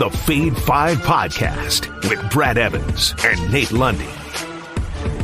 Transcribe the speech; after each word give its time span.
the 0.00 0.08
Fade 0.08 0.56
5 0.56 0.98
podcast 1.00 2.08
with 2.08 2.30
Brad 2.30 2.56
Evans 2.56 3.14
and 3.22 3.52
Nate 3.52 3.70
Lundy. 3.70 4.19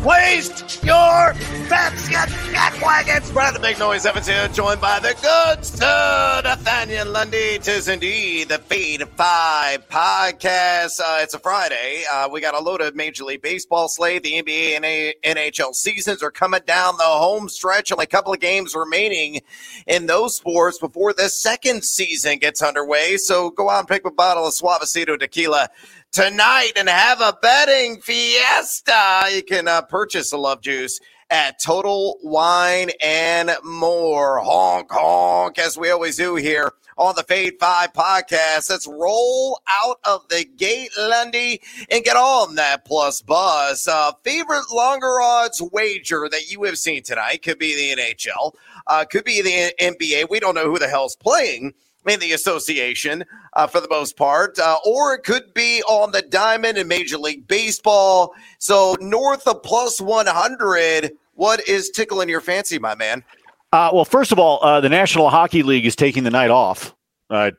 Placed 0.06 0.84
your 0.84 1.34
bets, 1.68 2.09
get 2.09 2.29
cat 2.29 2.80
wagons. 2.80 3.29
Brad 3.32 3.56
the 3.56 3.59
Big 3.59 3.77
Noise 3.80 4.06
Evans 4.06 4.29
here, 4.29 4.46
joined 4.46 4.80
by 4.80 5.00
the 5.00 5.16
good 5.20 5.64
sir 5.64 6.43
Nathaniel 6.45 7.09
Lundy. 7.09 7.59
Tis 7.59 7.88
indeed 7.88 8.48
the 8.48 8.59
Fade 8.59 9.02
5 9.02 9.88
podcast. 9.88 11.00
Uh, 11.00 11.19
it's 11.23 11.34
a 11.34 11.41
Friday. 11.41 12.05
Uh, 12.09 12.29
we 12.29 12.41
got 12.41 12.55
a 12.55 12.61
load 12.61 12.82
of 12.82 12.95
Major 12.95 13.24
League 13.24 13.42
Baseball 13.42 13.88
slate. 13.88 14.23
The 14.23 14.41
NBA 14.41 14.77
and 14.77 14.84
a- 14.84 15.14
NHL 15.24 15.74
seasons 15.74 16.23
are 16.23 16.30
coming 16.30 16.60
down 16.65 16.96
the 16.98 17.02
home 17.02 17.48
stretch. 17.48 17.91
Only 17.91 18.04
a 18.04 18.07
couple 18.07 18.32
of 18.32 18.38
games 18.38 18.77
remaining 18.77 19.41
in 19.88 20.07
those 20.07 20.37
sports 20.37 20.79
before 20.79 21.15
the 21.15 21.29
second 21.29 21.82
season 21.82 22.38
gets 22.38 22.62
underway. 22.62 23.16
So 23.16 23.51
go 23.51 23.68
out 23.68 23.80
and 23.80 23.88
pick 23.88 24.07
up 24.07 24.12
a 24.12 24.15
bottle 24.15 24.46
of 24.46 24.54
Suavecito 24.54 25.18
tequila 25.18 25.68
tonight 26.16 26.73
and 26.77 26.88
have 26.88 27.20
a 27.20 27.37
betting 27.43 28.01
fiesta. 28.01 29.27
You 29.30 29.43
can 29.43 29.69
uh, 29.69 29.83
purchase 29.83 30.30
the 30.30 30.38
love 30.38 30.62
juice 30.62 30.98
at 31.29 31.61
Total 31.61 32.16
Wine 32.23 32.88
and 33.02 33.51
More. 33.62 34.38
Honk, 34.38 34.91
honk, 34.91 35.59
as 35.59 35.77
we 35.77 35.91
always 35.91 36.16
do 36.16 36.37
here 36.37 36.73
on 36.97 37.15
the 37.16 37.23
Fade 37.23 37.59
5 37.60 37.93
podcast. 37.93 38.71
Let's 38.71 38.87
roll 38.87 39.60
out 39.69 39.98
of 40.05 40.27
the 40.30 40.47
gate, 40.57 40.88
Lundy, 40.98 41.60
and 41.91 42.02
get 42.02 42.16
on 42.16 42.55
that 42.55 42.87
plus 42.87 43.21
buzz. 43.21 43.87
Uh, 43.87 44.12
favorite 44.24 44.73
longer 44.73 45.21
odds 45.21 45.60
wager 45.71 46.30
that 46.30 46.51
you 46.51 46.62
have 46.62 46.79
seen 46.79 47.02
tonight 47.02 47.43
could 47.43 47.59
be 47.59 47.77
the 47.77 48.02
NHL, 48.02 48.55
uh, 48.87 49.05
could 49.05 49.24
be 49.24 49.43
the 49.43 49.74
NBA. 49.79 50.30
We 50.30 50.40
don't 50.40 50.55
know 50.55 50.71
who 50.71 50.79
the 50.79 50.88
hell's 50.88 51.15
playing 51.15 51.74
the 52.15 52.32
association 52.32 53.24
uh, 53.54 53.66
for 53.66 53.80
the 53.80 53.88
most 53.90 54.16
part, 54.16 54.59
uh, 54.59 54.79
or 54.87 55.15
it 55.15 55.24
could 55.24 55.52
be 55.52 55.82
on 55.88 56.12
the 56.12 56.23
diamond 56.23 56.79
in 56.79 56.87
Major 56.87 57.18
League 57.18 57.49
Baseball. 57.49 58.32
So 58.60 58.96
north 59.01 59.46
of 59.49 59.62
plus 59.65 60.01
100, 60.01 61.10
what 61.32 61.66
is 61.68 61.90
tickling 61.90 62.29
your 62.29 62.40
fancy, 62.40 62.79
my 62.79 62.95
man? 62.95 63.24
Uh, 63.73 63.90
well, 63.93 64.04
first 64.04 64.31
of 64.31 64.38
all, 64.38 64.65
uh, 64.65 64.81
the 64.81 64.88
National 64.88 65.28
Hockey 65.28 65.62
League 65.65 65.84
is 65.84 65.97
taking 65.97 66.22
the 66.22 66.31
night 66.31 66.50
off. 66.50 66.94
I 67.28 67.53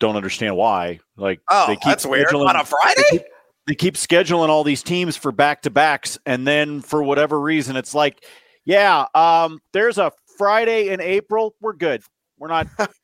don't 0.00 0.16
understand 0.16 0.56
why. 0.56 1.00
Like, 1.16 1.40
Oh, 1.50 1.66
they 1.66 1.76
keep 1.76 1.84
that's 1.84 2.06
weird. 2.06 2.34
On 2.34 2.56
a 2.56 2.64
Friday? 2.64 3.02
They 3.10 3.18
keep, 3.18 3.22
they 3.66 3.74
keep 3.74 3.94
scheduling 3.94 4.48
all 4.48 4.64
these 4.64 4.82
teams 4.82 5.16
for 5.16 5.30
back 5.30 5.62
to 5.62 5.70
backs, 5.70 6.18
and 6.24 6.46
then 6.46 6.80
for 6.80 7.02
whatever 7.02 7.38
reason, 7.38 7.76
it's 7.76 7.94
like, 7.94 8.24
yeah, 8.64 9.06
um, 9.14 9.60
there's 9.72 9.98
a 9.98 10.10
Friday 10.38 10.88
in 10.88 11.00
April. 11.00 11.54
We're 11.60 11.74
good. 11.74 12.02
We're 12.38 12.48
not. 12.48 12.66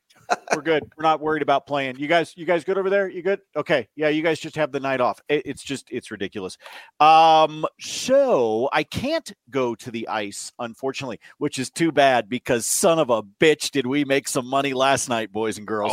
we're 0.55 0.62
good. 0.62 0.82
We're 0.96 1.02
not 1.02 1.20
worried 1.20 1.42
about 1.42 1.66
playing. 1.66 1.98
You 1.98 2.06
guys, 2.08 2.32
you 2.36 2.44
guys 2.46 2.64
good 2.64 2.78
over 2.78 2.91
there? 2.91 3.08
You 3.08 3.22
good? 3.22 3.41
Okay. 3.55 3.88
Yeah, 3.96 4.08
you 4.08 4.22
guys 4.22 4.38
just 4.41 4.56
have 4.56 4.72
the 4.72 4.80
night 4.80 5.00
off. 5.00 5.20
It- 5.28 5.42
it's 5.46 5.62
just, 5.62 5.86
it's 5.91 6.10
ridiculous. 6.10 6.56
Um, 7.00 7.64
so 7.80 8.68
I 8.72 8.83
can't 8.83 9.33
go 9.50 9.74
to 9.77 9.91
the 9.91 10.08
ice, 10.08 10.52
unfortunately, 10.58 11.20
which 11.38 11.58
is 11.58 11.70
too 11.70 11.92
bad 11.92 12.28
because 12.28 12.66
son 12.66 12.98
of 12.98 13.10
a 13.10 13.22
bitch, 13.22 13.70
did 13.70 13.86
we 13.86 14.05
make 14.05 14.28
some 14.28 14.46
money 14.46 14.72
last 14.74 15.08
night, 15.08 15.33
boys 15.33 15.58
and 15.58 15.66
girls. 15.66 15.92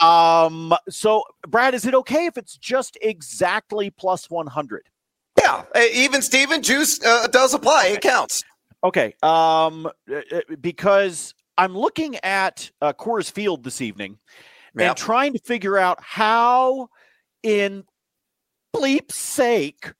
Oh, 0.00 0.46
Um, 0.46 0.74
so 0.88 1.22
Brad, 1.46 1.74
is 1.74 1.84
it 1.86 1.94
okay 1.94 2.26
if 2.26 2.36
it's 2.38 2.56
just 2.56 2.96
exactly 3.02 3.90
plus 3.90 4.30
100? 4.30 4.88
yeah. 5.38 5.64
Uh, 5.74 5.80
Even 5.92 6.20
Steven 6.22 6.62
Juice 6.62 7.02
uh, 7.04 7.26
does 7.28 7.54
apply. 7.54 7.86
It 7.88 8.00
counts. 8.00 8.42
Okay. 8.82 9.14
Um, 9.22 9.86
uh, 9.86 10.16
uh, 10.32 10.40
because 10.60 11.34
I'm 11.58 11.76
looking 11.76 12.16
at 12.22 12.70
uh, 12.80 12.92
Coors 12.94 13.30
Field 13.30 13.64
this 13.64 13.80
evening 13.82 14.18
Yeah. 14.74 14.88
and 14.90 14.96
trying 14.96 15.32
to 15.34 15.40
figure 15.40 15.76
out 15.76 15.98
how, 16.00 16.88
in 17.42 17.84
bleep's 18.74 19.16
sake, 19.16 19.92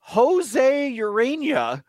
Jose 0.00 0.96
Ureña 0.96 1.82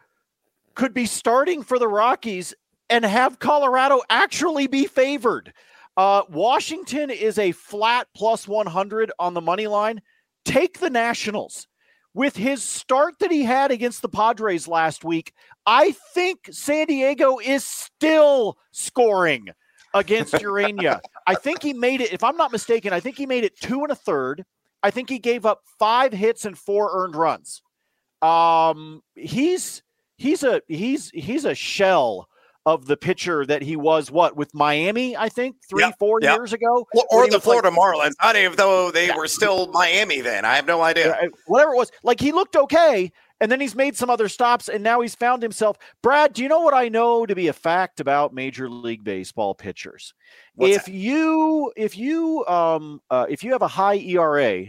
could 0.76 0.94
be 0.94 1.06
starting 1.06 1.64
for 1.64 1.80
the 1.80 1.88
Rockies 1.88 2.54
and 2.90 3.06
have 3.06 3.40
Colorado 3.40 4.02
actually 4.10 4.68
be 4.68 4.86
favored. 4.86 5.54
Uh, 5.96 6.24
Washington 6.30 7.10
is 7.10 7.40
a 7.40 7.52
flat 7.54 8.08
plus 8.16 8.48
100 8.48 9.12
on 9.20 9.34
the 9.34 9.42
money 9.42 9.68
line. 9.68 10.02
Take 10.44 10.80
the 10.80 10.90
Nationals. 10.90 11.68
With 12.16 12.36
his 12.36 12.62
start 12.62 13.18
that 13.20 13.32
he 13.32 13.44
had 13.44 13.72
against 13.72 14.04
the 14.04 14.10
Padres 14.10 14.68
last 14.68 15.04
week, 15.04 15.34
I 15.66 15.92
think 16.14 16.50
San 16.52 16.88
Diego 16.88 17.38
is 17.40 17.64
still 17.64 18.58
scoring 18.72 19.48
against 19.94 20.34
Ureña. 20.34 21.00
I 21.28 21.36
think 21.36 21.62
he 21.64 21.74
made 21.74 22.02
it, 22.02 22.12
if 22.12 22.24
I'm 22.24 22.36
not 22.38 22.52
mistaken, 22.52 22.92
I 22.94 23.00
think 23.00 23.18
he 23.18 23.26
made 23.26 23.44
it 23.44 23.58
two 23.60 23.84
and 23.84 23.92
a 23.92 23.96
third. 23.96 24.44
I 24.82 24.92
think 24.92 25.10
he 25.10 25.20
gave 25.20 25.46
up 25.46 25.62
five 25.80 26.12
hits 26.12 26.46
and 26.46 26.58
four 26.58 26.92
earned 26.94 27.16
runs. 27.16 27.62
Um, 28.22 29.02
he's 29.16 29.82
he's 30.18 30.44
a 30.44 30.62
he's 30.68 31.10
he's 31.12 31.46
a 31.46 31.56
shell 31.56 32.28
of 32.66 32.86
the 32.86 32.96
pitcher 32.96 33.46
that 33.46 33.62
he 33.62 33.76
was 33.76 34.10
what 34.10 34.38
with 34.38 34.54
Miami, 34.54 35.18
I 35.18 35.28
think, 35.28 35.58
three, 35.70 35.84
Yep, 35.84 35.96
four 36.00 36.20
yep. 36.22 36.38
years 36.38 36.54
ago. 36.54 36.88
Or, 36.96 37.04
or 37.12 37.22
the 37.28 37.28
was 37.28 37.34
like- 37.34 37.44
Florida 37.44 37.70
Marlins. 37.72 38.14
Not 38.24 38.38
even 38.38 38.56
though 38.56 38.90
they 38.92 39.08
Yeah. 39.08 39.18
were 39.18 39.28
still 39.28 39.68
Miami 39.74 40.22
then. 40.22 40.46
I 40.46 40.56
have 40.56 40.66
no 40.66 40.82
idea. 40.82 41.18
whatever 41.48 41.74
it 41.74 41.78
was. 41.78 41.92
Like 42.04 42.22
he 42.22 42.32
looked 42.32 42.56
okay, 42.56 43.12
and 43.44 43.52
then 43.52 43.60
he's 43.60 43.76
made 43.76 43.98
some 43.98 44.10
other 44.10 44.30
stops, 44.30 44.70
and 44.70 44.82
now 44.82 45.02
he's 45.02 45.16
found 45.16 45.44
himself. 45.44 45.78
Brad, 46.02 46.32
do 46.32 46.42
you 46.42 46.48
know 46.48 46.62
what 46.62 46.74
I 46.74 46.88
know 46.88 47.26
to 47.26 47.36
be 47.36 47.50
a 47.50 47.54
fact 47.54 48.00
about 48.00 48.34
Major 48.34 48.70
League 48.70 49.04
Baseball 49.04 49.54
pitchers? 49.54 50.14
What's 50.56 50.78
if 50.78 50.88
you 50.88 51.74
if 51.76 51.98
you 51.98 52.46
um 52.48 53.02
uh, 53.10 53.26
if 53.28 53.44
you 53.44 53.52
have 53.52 53.62
a 53.62 53.68
high 53.68 53.98
ERA 53.98 54.68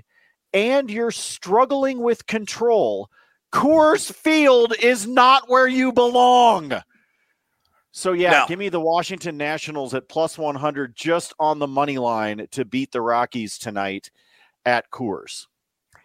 and 0.53 0.91
you're 0.91 1.12
struggling 1.12 2.01
with 2.01 2.27
control, 2.27 3.09
Coors 3.53 4.12
Field 4.12 4.75
is 4.81 5.06
not 5.06 5.49
where 5.49 5.69
you 5.69 5.93
belong. 5.93 6.73
So 7.93 8.11
yeah, 8.11 8.31
No. 8.33 8.47
give 8.49 8.59
me 8.59 8.71
the 8.71 8.81
Washington 8.81 9.37
Nationals 9.37 9.95
at 9.95 10.09
plus 10.09 10.37
100 10.37 10.97
just 10.97 11.33
on 11.39 11.61
the 11.61 11.69
money 11.69 11.99
line 11.99 12.49
to 12.51 12.65
beat 12.65 12.91
the 12.91 13.01
Rockies 13.01 13.56
tonight 13.56 14.11
at 14.67 14.91
Coors. 14.91 15.47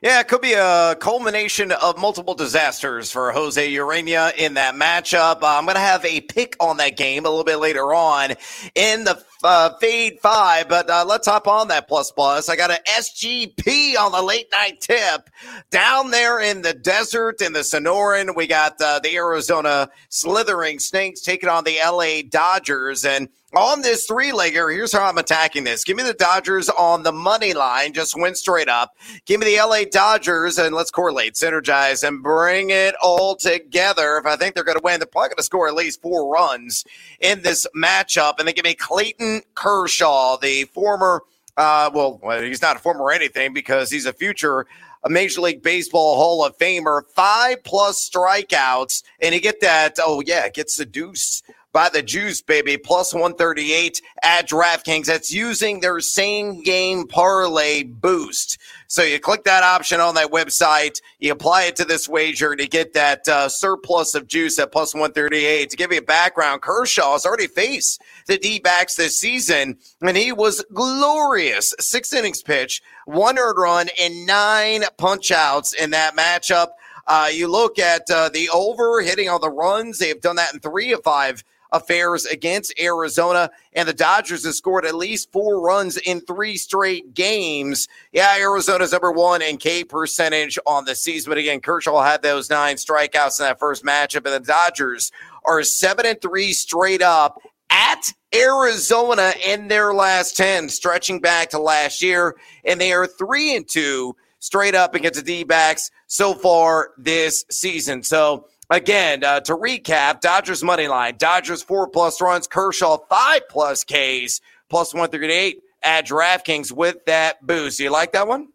Yeah, 0.01 0.21
it 0.21 0.29
could 0.29 0.39
be 0.39 0.53
a 0.53 0.95
culmination 0.95 1.73
of 1.73 1.97
multiple 1.97 2.33
disasters 2.33 3.11
for 3.11 3.33
Jose 3.33 3.69
Ureña 3.73 4.33
in 4.37 4.53
that 4.53 4.75
matchup. 4.75 5.43
Uh, 5.43 5.57
I'm 5.57 5.65
going 5.65 5.75
to 5.75 5.81
have 5.81 6.05
a 6.05 6.21
pick 6.21 6.55
on 6.61 6.77
that 6.77 6.95
game 6.95 7.25
a 7.25 7.29
little 7.29 7.43
bit 7.43 7.57
later 7.57 7.93
on 7.93 8.31
in 8.75 9.03
the 9.03 9.21
uh, 9.43 9.71
Fade 9.81 10.21
5, 10.21 10.69
but 10.69 10.89
uh, 10.89 11.03
let's 11.05 11.27
hop 11.27 11.49
on 11.49 11.67
that 11.67 11.89
plus 11.89 12.11
plus. 12.11 12.47
I 12.47 12.55
got 12.55 12.71
an 12.71 12.77
SGP 12.88 13.97
on 13.97 14.13
the 14.13 14.21
late 14.21 14.47
night 14.53 14.79
tip 14.79 15.29
down 15.69 16.11
there 16.11 16.39
in 16.39 16.61
the 16.61 16.73
desert 16.73 17.41
in 17.41 17.51
the 17.51 17.59
Sonoran. 17.59 18.38
We 18.38 18.47
got 18.47 18.81
uh, 18.81 18.99
the 18.99 19.13
Arizona 19.17 19.89
Slithering 20.07 20.79
Snakes 20.79 21.19
taking 21.19 21.49
on 21.49 21.65
the 21.65 21.77
LA 21.83 22.21
Dodgers. 22.29 23.03
And 23.03 23.27
on 23.55 23.81
this 23.81 24.05
three 24.05 24.31
legger, 24.31 24.71
here's 24.71 24.91
how 24.91 25.05
I'm 25.05 25.17
attacking 25.17 25.63
this. 25.63 25.83
Give 25.83 25.97
me 25.97 26.03
the 26.03 26.13
Dodgers 26.13 26.69
on 26.69 27.03
the 27.03 27.11
money 27.11 27.53
line, 27.53 27.93
just 27.93 28.19
went 28.19 28.37
straight 28.37 28.69
up. 28.69 28.95
Give 29.25 29.39
me 29.39 29.47
the 29.47 29.61
LA 29.61 29.83
Dodgers 29.89 30.57
and 30.57 30.75
let's 30.75 30.91
correlate, 30.91 31.33
synergize, 31.33 32.07
and 32.07 32.21
bring 32.21 32.69
it 32.69 32.95
all 33.01 33.35
together. 33.35 34.17
If 34.17 34.25
I 34.25 34.35
think 34.35 34.55
they're 34.55 34.63
going 34.63 34.77
to 34.77 34.83
win, 34.83 34.99
they're 34.99 35.07
probably 35.07 35.29
going 35.29 35.38
to 35.38 35.43
score 35.43 35.67
at 35.67 35.73
least 35.73 36.01
four 36.01 36.31
runs 36.31 36.85
in 37.19 37.41
this 37.41 37.65
matchup. 37.75 38.35
And 38.38 38.47
then 38.47 38.55
give 38.55 38.65
me 38.65 38.75
Clayton 38.75 39.41
Kershaw, 39.55 40.38
the 40.38 40.65
former, 40.65 41.23
uh, 41.57 41.89
well, 41.93 42.19
he's 42.41 42.61
not 42.61 42.75
a 42.75 42.79
former 42.79 43.11
anything 43.11 43.53
because 43.53 43.89
he's 43.89 44.05
a 44.05 44.13
future 44.13 44.67
a 45.03 45.09
Major 45.09 45.41
League 45.41 45.63
Baseball 45.63 46.15
Hall 46.15 46.43
of 46.43 46.57
Famer, 46.57 47.03
five 47.15 47.63
plus 47.63 48.09
strikeouts, 48.09 49.03
and 49.21 49.33
you 49.33 49.39
get 49.41 49.61
that. 49.61 49.95
Oh 50.00 50.21
yeah, 50.25 50.50
get 50.50 50.69
seduced 50.69 51.45
by 51.71 51.89
the 51.89 52.01
juice, 52.01 52.42
baby. 52.42 52.77
Plus 52.77 53.13
one 53.13 53.36
thirty 53.36 53.74
eight 53.74 54.01
at 54.24 54.50
DraftKings. 54.50 55.06
That's 55.06 55.33
using 55.33 55.80
their 55.80 56.00
same 56.00 56.63
game 56.63 57.07
parlay 57.07 57.83
boost. 57.83 58.57
So 58.88 59.04
you 59.04 59.19
click 59.19 59.44
that 59.44 59.62
option 59.62 60.00
on 60.00 60.16
that 60.16 60.31
website, 60.31 61.00
you 61.19 61.31
apply 61.31 61.66
it 61.66 61.75
to 61.75 61.86
this 61.86 62.10
wager 62.10 62.56
to 62.56 62.68
get 62.68 62.94
that 62.94 63.27
uh, 63.27 63.48
surplus 63.48 64.16
of 64.16 64.27
juice 64.27 64.57
at 64.57 64.71
plus 64.71 64.95
138. 64.95 65.69
To 65.69 65.77
give 65.77 65.92
you 65.92 66.00
a 66.00 66.01
background, 66.01 66.63
Kershaw 66.63 67.12
has 67.12 67.24
already 67.24 67.45
faced 67.45 68.01
the 68.25 68.39
D 68.39 68.60
backs 68.60 68.95
this 68.95 69.19
season, 69.19 69.77
and 70.01 70.18
he 70.18 70.31
was 70.31 70.65
glorious. 70.74 71.75
Six 71.80 72.12
innings 72.13 72.42
pitch, 72.42 72.81
one 73.06 73.38
earned 73.38 73.60
run, 73.60 73.89
and 74.01 74.25
nine 74.25 74.83
punch 74.98 75.30
outs 75.30 75.74
in 75.74 75.92
that 75.92 76.18
matchup. 76.18 76.69
Uh, 77.06 77.30
you 77.31 77.48
look 77.48 77.77
at 77.77 78.10
uh, 78.10 78.30
the 78.30 78.50
over 78.50 79.01
hitting 79.01 79.30
all 79.30 79.39
the 79.39 79.51
runs, 79.51 80.00
they 80.00 80.07
have 80.07 80.22
done 80.22 80.38
that 80.38 80.54
in 80.54 80.60
three 80.60 80.94
of 80.94 81.04
five 81.04 81.44
affairs 81.71 82.25
against 82.25 82.74
Arizona, 82.80 83.51
and 83.74 83.88
the 83.88 83.94
Dodgers 83.94 84.45
have 84.45 84.56
scored 84.56 84.86
at 84.86 84.95
least 84.95 85.31
four 85.31 85.62
runs 85.62 85.98
in 85.98 86.21
three 86.21 86.57
straight 86.57 87.13
games. 87.13 87.88
Yeah, 88.12 88.36
Arizona's 88.38 88.92
number 88.92 89.12
one 89.12 89.42
in 89.42 89.57
K 89.57 89.83
percentage 89.83 90.57
on 90.66 90.86
the 90.86 90.95
season, 90.95 91.31
but 91.31 91.38
again, 91.38 91.62
Kershaw 91.62 92.01
had 92.01 92.21
those 92.21 92.50
nine 92.50 92.75
strikeouts 92.75 93.39
in 93.39 93.45
that 93.45 93.60
first 93.60 93.83
matchup, 93.83 94.25
and 94.25 94.33
the 94.33 94.39
Dodgers 94.39 95.12
are 95.45 95.63
seven 95.63 96.06
and 96.06 96.21
three 96.21 96.54
straight 96.54 97.01
up 97.01 97.39
at 97.69 98.12
Arizona 98.33 99.33
in 99.45 99.68
their 99.68 99.94
last 99.94 100.36
10, 100.38 100.69
stretching 100.69 101.19
back 101.19 101.51
to 101.51 101.60
last 101.60 102.01
year. 102.01 102.36
And 102.65 102.80
they 102.80 102.92
are 102.94 103.07
three 103.07 103.56
and 103.56 103.68
two 103.68 104.15
straight 104.39 104.75
up 104.75 104.95
against 104.95 105.19
the 105.19 105.25
D 105.25 105.44
backs 105.44 105.92
so 106.07 106.33
far 106.33 106.92
this 106.98 107.45
season. 107.50 108.04
So, 108.04 108.48
again, 108.69 109.24
uh, 109.24 109.39
to 109.42 109.56
recap, 109.56 110.21
Dodgers 110.21 110.63
money 110.63 110.88
line, 110.88 111.16
Dodgers 111.18 111.63
four 111.63 111.88
plus 111.88 112.21
runs, 112.21 112.48
Kershaw 112.48 112.98
five 113.10 113.42
plus 113.50 113.83
Ks, 113.83 114.42
plus 114.69 114.94
138 114.94 115.62
at 115.83 116.07
DraftKings 116.07 116.71
with 116.71 117.04
that 117.06 117.45
boost. 117.45 117.80
You 117.80 117.92
like 117.92 118.12
that 118.13 118.27
one? 118.27 118.50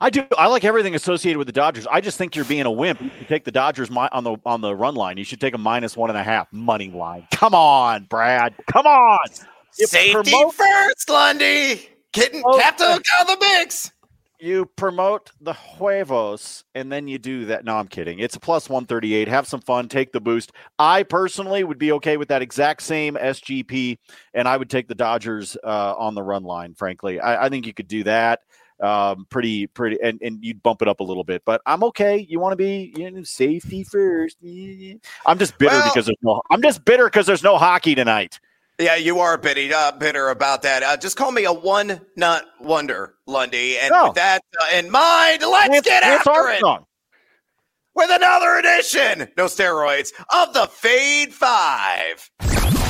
I 0.00 0.10
do. 0.10 0.26
I 0.36 0.48
like 0.48 0.64
everything 0.64 0.94
associated 0.94 1.38
with 1.38 1.46
the 1.46 1.52
Dodgers. 1.52 1.86
I 1.86 2.02
just 2.02 2.18
think 2.18 2.36
you're 2.36 2.44
being 2.44 2.66
a 2.66 2.70
wimp. 2.70 3.00
You 3.00 3.10
take 3.28 3.44
the 3.44 3.50
Dodgers 3.52 3.88
on 3.90 4.24
the 4.24 4.36
on 4.44 4.60
the 4.60 4.74
run 4.74 4.94
line. 4.94 5.16
You 5.16 5.24
should 5.24 5.40
take 5.40 5.54
a 5.54 5.58
minus 5.58 5.96
one 5.96 6.10
and 6.10 6.18
a 6.18 6.22
half 6.22 6.52
money 6.52 6.90
line. 6.90 7.26
Come 7.32 7.54
on, 7.54 8.04
Brad. 8.04 8.54
Come 8.70 8.86
on. 8.86 9.26
Safety 9.72 10.30
promote- 10.30 10.54
first, 10.54 11.08
Lundy. 11.08 11.88
Getting 12.12 12.42
oh, 12.44 12.58
Captain 12.58 12.88
out 12.88 13.22
of 13.22 13.26
the 13.26 13.36
mix. 13.40 13.90
You 14.38 14.66
promote 14.76 15.30
the 15.40 15.54
huevos 15.54 16.64
and 16.74 16.92
then 16.92 17.08
you 17.08 17.18
do 17.18 17.46
that. 17.46 17.64
No, 17.64 17.76
I'm 17.76 17.88
kidding. 17.88 18.18
It's 18.18 18.36
a 18.36 18.40
plus 18.40 18.68
138. 18.68 19.28
Have 19.28 19.46
some 19.46 19.60
fun. 19.60 19.88
Take 19.88 20.12
the 20.12 20.20
boost. 20.20 20.52
I 20.78 21.02
personally 21.02 21.64
would 21.64 21.78
be 21.78 21.92
okay 21.92 22.16
with 22.16 22.28
that 22.28 22.42
exact 22.42 22.82
same 22.82 23.14
SGP, 23.14 23.98
and 24.34 24.46
I 24.46 24.56
would 24.56 24.68
take 24.68 24.88
the 24.88 24.94
Dodgers 24.94 25.56
uh, 25.64 25.94
on 25.96 26.14
the 26.14 26.22
run 26.22 26.42
line, 26.42 26.74
frankly. 26.74 27.18
I, 27.18 27.46
I 27.46 27.48
think 27.48 27.66
you 27.66 27.72
could 27.72 27.88
do 27.88 28.04
that 28.04 28.40
um, 28.80 29.26
pretty, 29.30 29.66
pretty, 29.66 29.98
and, 30.02 30.20
and 30.22 30.44
you'd 30.44 30.62
bump 30.62 30.82
it 30.82 30.88
up 30.88 31.00
a 31.00 31.04
little 31.04 31.24
bit. 31.24 31.42
But 31.44 31.62
I'm 31.66 31.82
okay. 31.84 32.26
You 32.28 32.40
want 32.40 32.52
to 32.52 32.56
be 32.56 32.92
you 32.96 33.10
know, 33.10 33.22
safety 33.22 33.84
first. 33.84 34.36
I'm 35.24 35.38
just 35.38 35.56
bitter 35.58 35.74
well, 35.74 35.90
because 35.90 36.06
there's 36.06 36.18
no. 36.22 36.42
I'm 36.50 36.62
just 36.62 36.84
bitter 36.84 37.04
because 37.06 37.26
there's 37.26 37.42
no 37.42 37.56
hockey 37.56 37.94
tonight. 37.94 38.40
Yeah, 38.78 38.96
you 38.96 39.20
are 39.20 39.38
bitter, 39.38 39.74
uh, 39.74 39.92
bitter 39.92 40.28
about 40.28 40.62
that. 40.62 40.82
Uh, 40.82 40.96
just 40.98 41.16
call 41.16 41.32
me 41.32 41.44
a 41.44 41.52
one 41.52 42.00
nut 42.14 42.44
wonder, 42.60 43.14
Lundy. 43.26 43.78
And 43.78 43.92
with 44.02 44.14
that 44.16 44.42
uh, 44.60 44.76
in 44.76 44.90
mind, 44.90 45.42
let's 45.42 45.76
it's, 45.76 45.88
get 45.88 46.02
it's 46.02 46.26
after 46.26 46.50
it 46.50 46.62
with 47.96 48.10
another 48.10 48.56
edition, 48.56 49.28
no 49.38 49.46
steroids, 49.46 50.12
of 50.28 50.52
the 50.52 50.66
Fade 50.66 51.32
Five. 51.32 52.30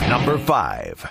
Number 0.08 0.36
five. 0.38 1.06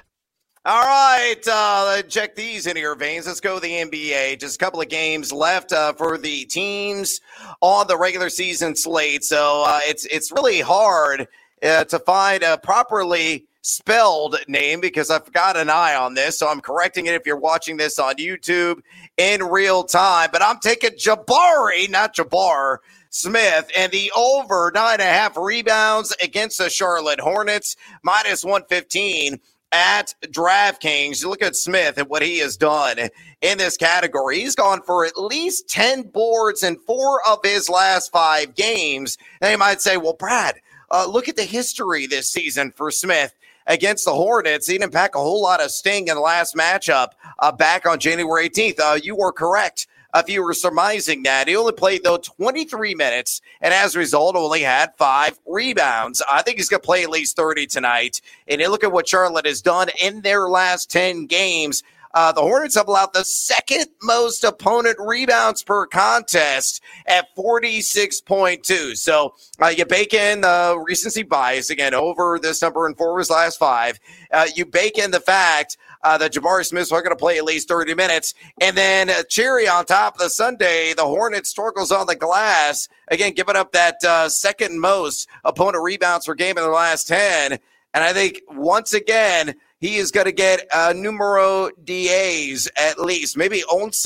All 0.65 0.83
right, 0.83 1.41
uh, 1.47 2.01
check 2.03 2.35
these 2.35 2.65
in 2.65 2.75
your 2.75 2.95
veins. 2.95 3.27
Let's 3.27 3.39
go 3.39 3.55
to 3.55 3.61
the 3.61 3.71
NBA. 3.71 4.39
Just 4.39 4.55
a 4.55 4.57
couple 4.57 4.81
of 4.81 4.89
games 4.89 5.31
left 5.31 5.71
uh, 5.71 5.93
for 5.93 6.17
the 6.17 6.45
teams 6.45 7.21
on 7.61 7.87
the 7.87 7.97
regular 7.97 8.29
season 8.29 8.75
slate. 8.75 9.23
So 9.23 9.63
uh, 9.65 9.79
it's 9.83 10.05
it's 10.05 10.31
really 10.31 10.59
hard 10.59 11.27
uh, 11.63 11.85
to 11.85 11.99
find 11.99 12.43
a 12.43 12.57
properly 12.57 13.45
spelled 13.61 14.37
name 14.47 14.79
because 14.79 15.09
I've 15.09 15.31
got 15.33 15.57
an 15.57 15.69
eye 15.69 15.95
on 15.95 16.13
this. 16.13 16.37
So 16.37 16.47
I'm 16.47 16.61
correcting 16.61 17.07
it 17.07 17.15
if 17.15 17.25
you're 17.25 17.37
watching 17.37 17.77
this 17.77 17.97
on 17.97 18.15
YouTube 18.15 18.81
in 19.17 19.43
real 19.43 19.83
time. 19.83 20.29
But 20.31 20.43
I'm 20.43 20.59
taking 20.59 20.91
Jabari, 20.91 21.89
not 21.89 22.15
Jabbar. 22.15 22.77
Smith 23.09 23.71
and 23.77 23.93
the 23.93 24.11
over 24.13 24.73
nine 24.75 24.95
and 24.95 25.03
a 25.03 25.05
half 25.05 25.37
rebounds 25.37 26.13
against 26.21 26.57
the 26.57 26.69
Charlotte 26.69 27.21
Hornets, 27.21 27.77
minus 28.03 28.43
115 28.43 29.39
at 29.71 30.13
DraftKings. 30.21 31.21
You 31.21 31.29
look 31.29 31.41
at 31.41 31.55
Smith 31.55 31.97
and 31.97 32.09
what 32.09 32.21
he 32.21 32.39
has 32.39 32.57
done 32.57 32.97
in 33.41 33.57
this 33.57 33.77
category. 33.77 34.41
He's 34.41 34.55
gone 34.55 34.81
for 34.81 35.05
at 35.05 35.17
least 35.17 35.69
10 35.69 36.03
boards 36.03 36.61
in 36.61 36.77
four 36.79 37.21
of 37.27 37.39
his 37.43 37.69
last 37.69 38.11
five 38.11 38.53
games. 38.53 39.17
You 39.41 39.57
might 39.57 39.81
say, 39.81 39.97
well, 39.97 40.13
Brad, 40.13 40.55
uh, 40.91 41.07
look 41.07 41.27
at 41.29 41.35
the 41.35 41.43
history 41.43 42.07
this 42.07 42.31
season 42.31 42.71
for 42.71 42.91
Smith 42.91 43.33
against 43.67 44.05
the 44.05 44.13
Hornets. 44.13 44.67
He 44.67 44.77
didn't 44.77 44.93
pack 44.93 45.15
a 45.15 45.19
whole 45.19 45.41
lot 45.41 45.61
of 45.61 45.71
sting 45.71 46.07
in 46.07 46.15
the 46.15 46.21
last 46.21 46.55
matchup 46.55 47.09
uh, 47.39 47.51
back 47.51 47.85
on 47.85 47.99
January 47.99 48.49
18th. 48.49 48.79
Uh, 48.79 48.99
you 49.01 49.15
were 49.15 49.31
correct 49.31 49.87
if 50.15 50.29
you 50.29 50.43
were 50.43 50.53
surmising 50.53 51.23
that. 51.23 51.47
He 51.47 51.55
only 51.55 51.73
played, 51.73 52.03
though, 52.03 52.17
23 52.17 52.95
minutes, 52.95 53.41
and 53.61 53.73
as 53.73 53.95
a 53.95 53.99
result, 53.99 54.35
only 54.35 54.61
had 54.61 54.95
five 54.97 55.37
rebounds. 55.45 56.21
I 56.29 56.41
think 56.41 56.57
he's 56.57 56.69
going 56.69 56.81
to 56.81 56.85
play 56.85 57.03
at 57.03 57.09
least 57.09 57.35
30 57.35 57.67
tonight. 57.67 58.21
And 58.47 58.61
you 58.61 58.69
look 58.69 58.83
at 58.83 58.91
what 58.91 59.07
Charlotte 59.07 59.45
has 59.45 59.61
done 59.61 59.89
in 60.01 60.21
their 60.21 60.47
last 60.47 60.89
10 60.89 61.25
games. 61.25 61.83
Uh, 62.15 62.31
the 62.31 62.41
Hornets 62.41 62.75
have 62.75 62.87
allowed 62.87 63.13
the 63.13 63.25
second 63.25 63.87
most 64.01 64.45
opponent 64.45 64.95
rebounds 64.99 65.61
per 65.63 65.85
contest 65.85 66.81
at 67.07 67.35
46.2. 67.35 68.95
So 68.95 69.35
uh, 69.61 69.67
you 69.67 69.85
bake 69.85 70.13
in 70.13 70.41
the 70.41 70.81
recency 70.87 71.23
bias 71.23 71.69
again 71.69 71.93
over 71.93 72.39
this 72.41 72.61
number 72.61 72.87
in 72.87 72.95
four 72.95 73.19
his 73.19 73.29
last 73.29 73.59
five. 73.59 73.99
Uh, 74.31 74.47
you 74.55 74.65
bake 74.65 74.97
in 74.97 75.11
the 75.11 75.19
fact 75.19 75.75
uh, 76.05 76.17
that 76.17 76.31
Jabari 76.31 76.65
Smith's 76.65 76.91
are 76.93 77.01
going 77.01 77.15
to 77.15 77.19
play 77.19 77.37
at 77.37 77.43
least 77.43 77.67
30 77.67 77.95
minutes. 77.95 78.33
And 78.61 78.77
then 78.77 79.09
uh, 79.09 79.23
cherry 79.23 79.67
on 79.67 79.85
top 79.85 80.13
of 80.15 80.19
the 80.19 80.29
sundae, 80.29 80.93
the 80.93 81.03
Hornets 81.03 81.49
struggles 81.49 81.91
on 81.91 82.07
the 82.07 82.15
glass. 82.15 82.87
Again, 83.09 83.33
giving 83.33 83.57
up 83.57 83.73
that 83.73 84.01
uh, 84.05 84.29
second 84.29 84.79
most 84.79 85.27
opponent 85.43 85.83
rebounds 85.83 86.27
per 86.27 86.33
game 86.33 86.57
in 86.57 86.63
the 86.63 86.69
last 86.69 87.09
10. 87.09 87.59
And 87.93 88.03
I 88.03 88.13
think 88.13 88.41
once 88.49 88.93
again, 88.93 89.55
he 89.85 89.97
is 89.97 90.09
going 90.09 90.25
to 90.25 90.31
get 90.31 90.65
uh, 90.73 90.93
numero 90.95 91.69
DAs 91.83 92.67
at 92.75 92.99
least, 92.99 93.37
maybe 93.37 93.63
once 93.71 94.05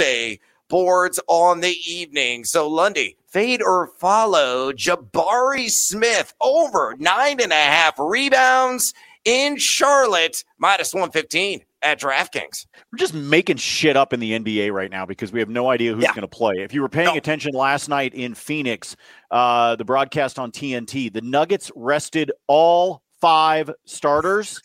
boards 0.67 1.19
on 1.27 1.61
the 1.61 1.75
evening. 1.87 2.43
So 2.43 2.67
Lundy, 2.67 3.15
fade 3.27 3.61
or 3.61 3.87
follow 3.87 4.73
Jabari 4.73 5.69
Smith 5.69 6.33
over 6.41 6.95
nine 6.99 7.39
and 7.41 7.53
a 7.53 7.55
half 7.55 7.97
rebounds 7.97 8.93
in 9.23 9.57
Charlotte, 9.57 10.43
minus 10.57 10.93
115 10.93 11.61
at 11.81 12.01
DraftKings. 12.01 12.67
We're 12.91 12.97
just 12.97 13.13
making 13.13 13.57
shit 13.57 13.95
up 13.95 14.11
in 14.11 14.19
the 14.19 14.37
NBA 14.37 14.73
right 14.73 14.91
now 14.91 15.05
because 15.05 15.31
we 15.31 15.39
have 15.39 15.49
no 15.49 15.69
idea 15.69 15.93
who's 15.93 16.03
yeah. 16.03 16.11
going 16.11 16.21
to 16.21 16.27
play. 16.27 16.55
If 16.57 16.73
you 16.73 16.81
were 16.81 16.89
paying 16.89 17.07
no. 17.07 17.15
attention 17.15 17.53
last 17.53 17.87
night 17.87 18.13
in 18.13 18.33
Phoenix, 18.33 18.97
uh, 19.31 19.77
the 19.77 19.85
broadcast 19.85 20.39
on 20.39 20.51
TNT, 20.51 21.11
the 21.11 21.21
Nuggets 21.21 21.71
rested 21.73 22.31
all 22.47 23.01
five 23.21 23.71
starters, 23.85 24.61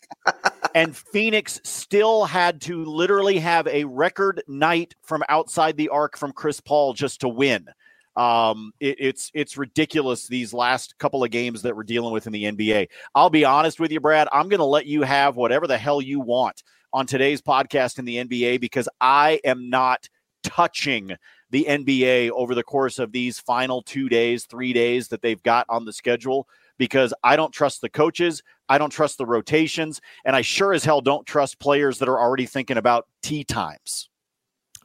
and 0.75 0.95
Phoenix 0.95 1.59
still 1.63 2.25
had 2.25 2.61
to 2.61 2.83
literally 2.85 3.39
have 3.39 3.67
a 3.67 3.85
record 3.85 4.43
night 4.47 4.95
from 5.01 5.23
outside 5.29 5.77
the 5.77 5.89
arc 5.89 6.17
from 6.17 6.31
Chris 6.31 6.59
Paul 6.59 6.93
just 6.93 7.21
to 7.21 7.29
win. 7.29 7.67
Um, 8.15 8.71
it, 8.79 8.95
it's 8.99 9.31
it's 9.33 9.57
ridiculous 9.57 10.27
these 10.27 10.53
last 10.53 10.97
couple 10.97 11.23
of 11.23 11.31
games 11.31 11.61
that 11.63 11.75
we're 11.75 11.83
dealing 11.83 12.13
with 12.13 12.27
in 12.27 12.33
the 12.33 12.45
NBA. 12.45 12.87
I'll 13.13 13.29
be 13.29 13.43
honest 13.43 13.79
with 13.79 13.91
you, 13.91 13.99
Brad. 13.99 14.27
I'm 14.31 14.47
going 14.47 14.59
to 14.59 14.65
let 14.65 14.85
you 14.85 15.01
have 15.01 15.35
whatever 15.35 15.67
the 15.67 15.77
hell 15.77 16.01
you 16.01 16.21
want 16.21 16.63
on 16.93 17.05
today's 17.05 17.41
podcast 17.41 17.99
in 17.99 18.05
the 18.05 18.17
NBA 18.17 18.61
because 18.61 18.87
I 19.01 19.41
am 19.43 19.69
not 19.69 20.07
touching 20.43 21.15
the 21.49 21.65
NBA 21.67 22.29
over 22.31 22.55
the 22.55 22.63
course 22.63 22.99
of 22.99 23.11
these 23.11 23.39
final 23.39 23.81
two 23.81 24.07
days, 24.07 24.45
three 24.45 24.71
days 24.71 25.09
that 25.09 25.21
they've 25.21 25.41
got 25.43 25.65
on 25.67 25.83
the 25.83 25.93
schedule 25.93 26.47
because 26.77 27.13
I 27.23 27.35
don't 27.35 27.53
trust 27.53 27.81
the 27.81 27.89
coaches. 27.89 28.43
I 28.69 28.77
don't 28.77 28.89
trust 28.89 29.17
the 29.17 29.25
rotations. 29.25 30.01
And 30.25 30.35
I 30.35 30.41
sure 30.41 30.73
as 30.73 30.83
hell 30.83 31.01
don't 31.01 31.25
trust 31.25 31.59
players 31.59 31.99
that 31.99 32.09
are 32.09 32.19
already 32.19 32.45
thinking 32.45 32.77
about 32.77 33.07
tee 33.21 33.43
times. 33.43 34.09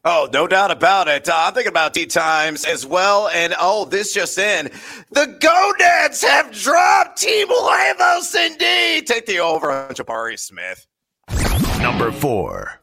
Oh, 0.03 0.29
no 0.33 0.47
doubt 0.47 0.71
about 0.71 1.09
it. 1.09 1.29
Uh, 1.29 1.35
I'm 1.37 1.53
thinking 1.53 1.71
about 1.71 1.93
tee 1.93 2.07
times 2.07 2.65
as 2.65 2.87
well. 2.87 3.29
And 3.29 3.55
oh, 3.61 3.85
this 3.85 4.15
just 4.15 4.39
in. 4.39 4.71
The 5.11 5.27
Gonads 5.41 6.23
have 6.23 6.53
dropped 6.53 7.21
Team 7.21 7.49
Huevos 7.51 8.35
indeed. 8.35 9.07
Take 9.07 9.27
the 9.27 9.41
over 9.41 9.71
on 9.71 9.95
Jabari 9.95 10.39
Smith. 10.39 10.87
Number 11.83 12.13
four. 12.13 12.81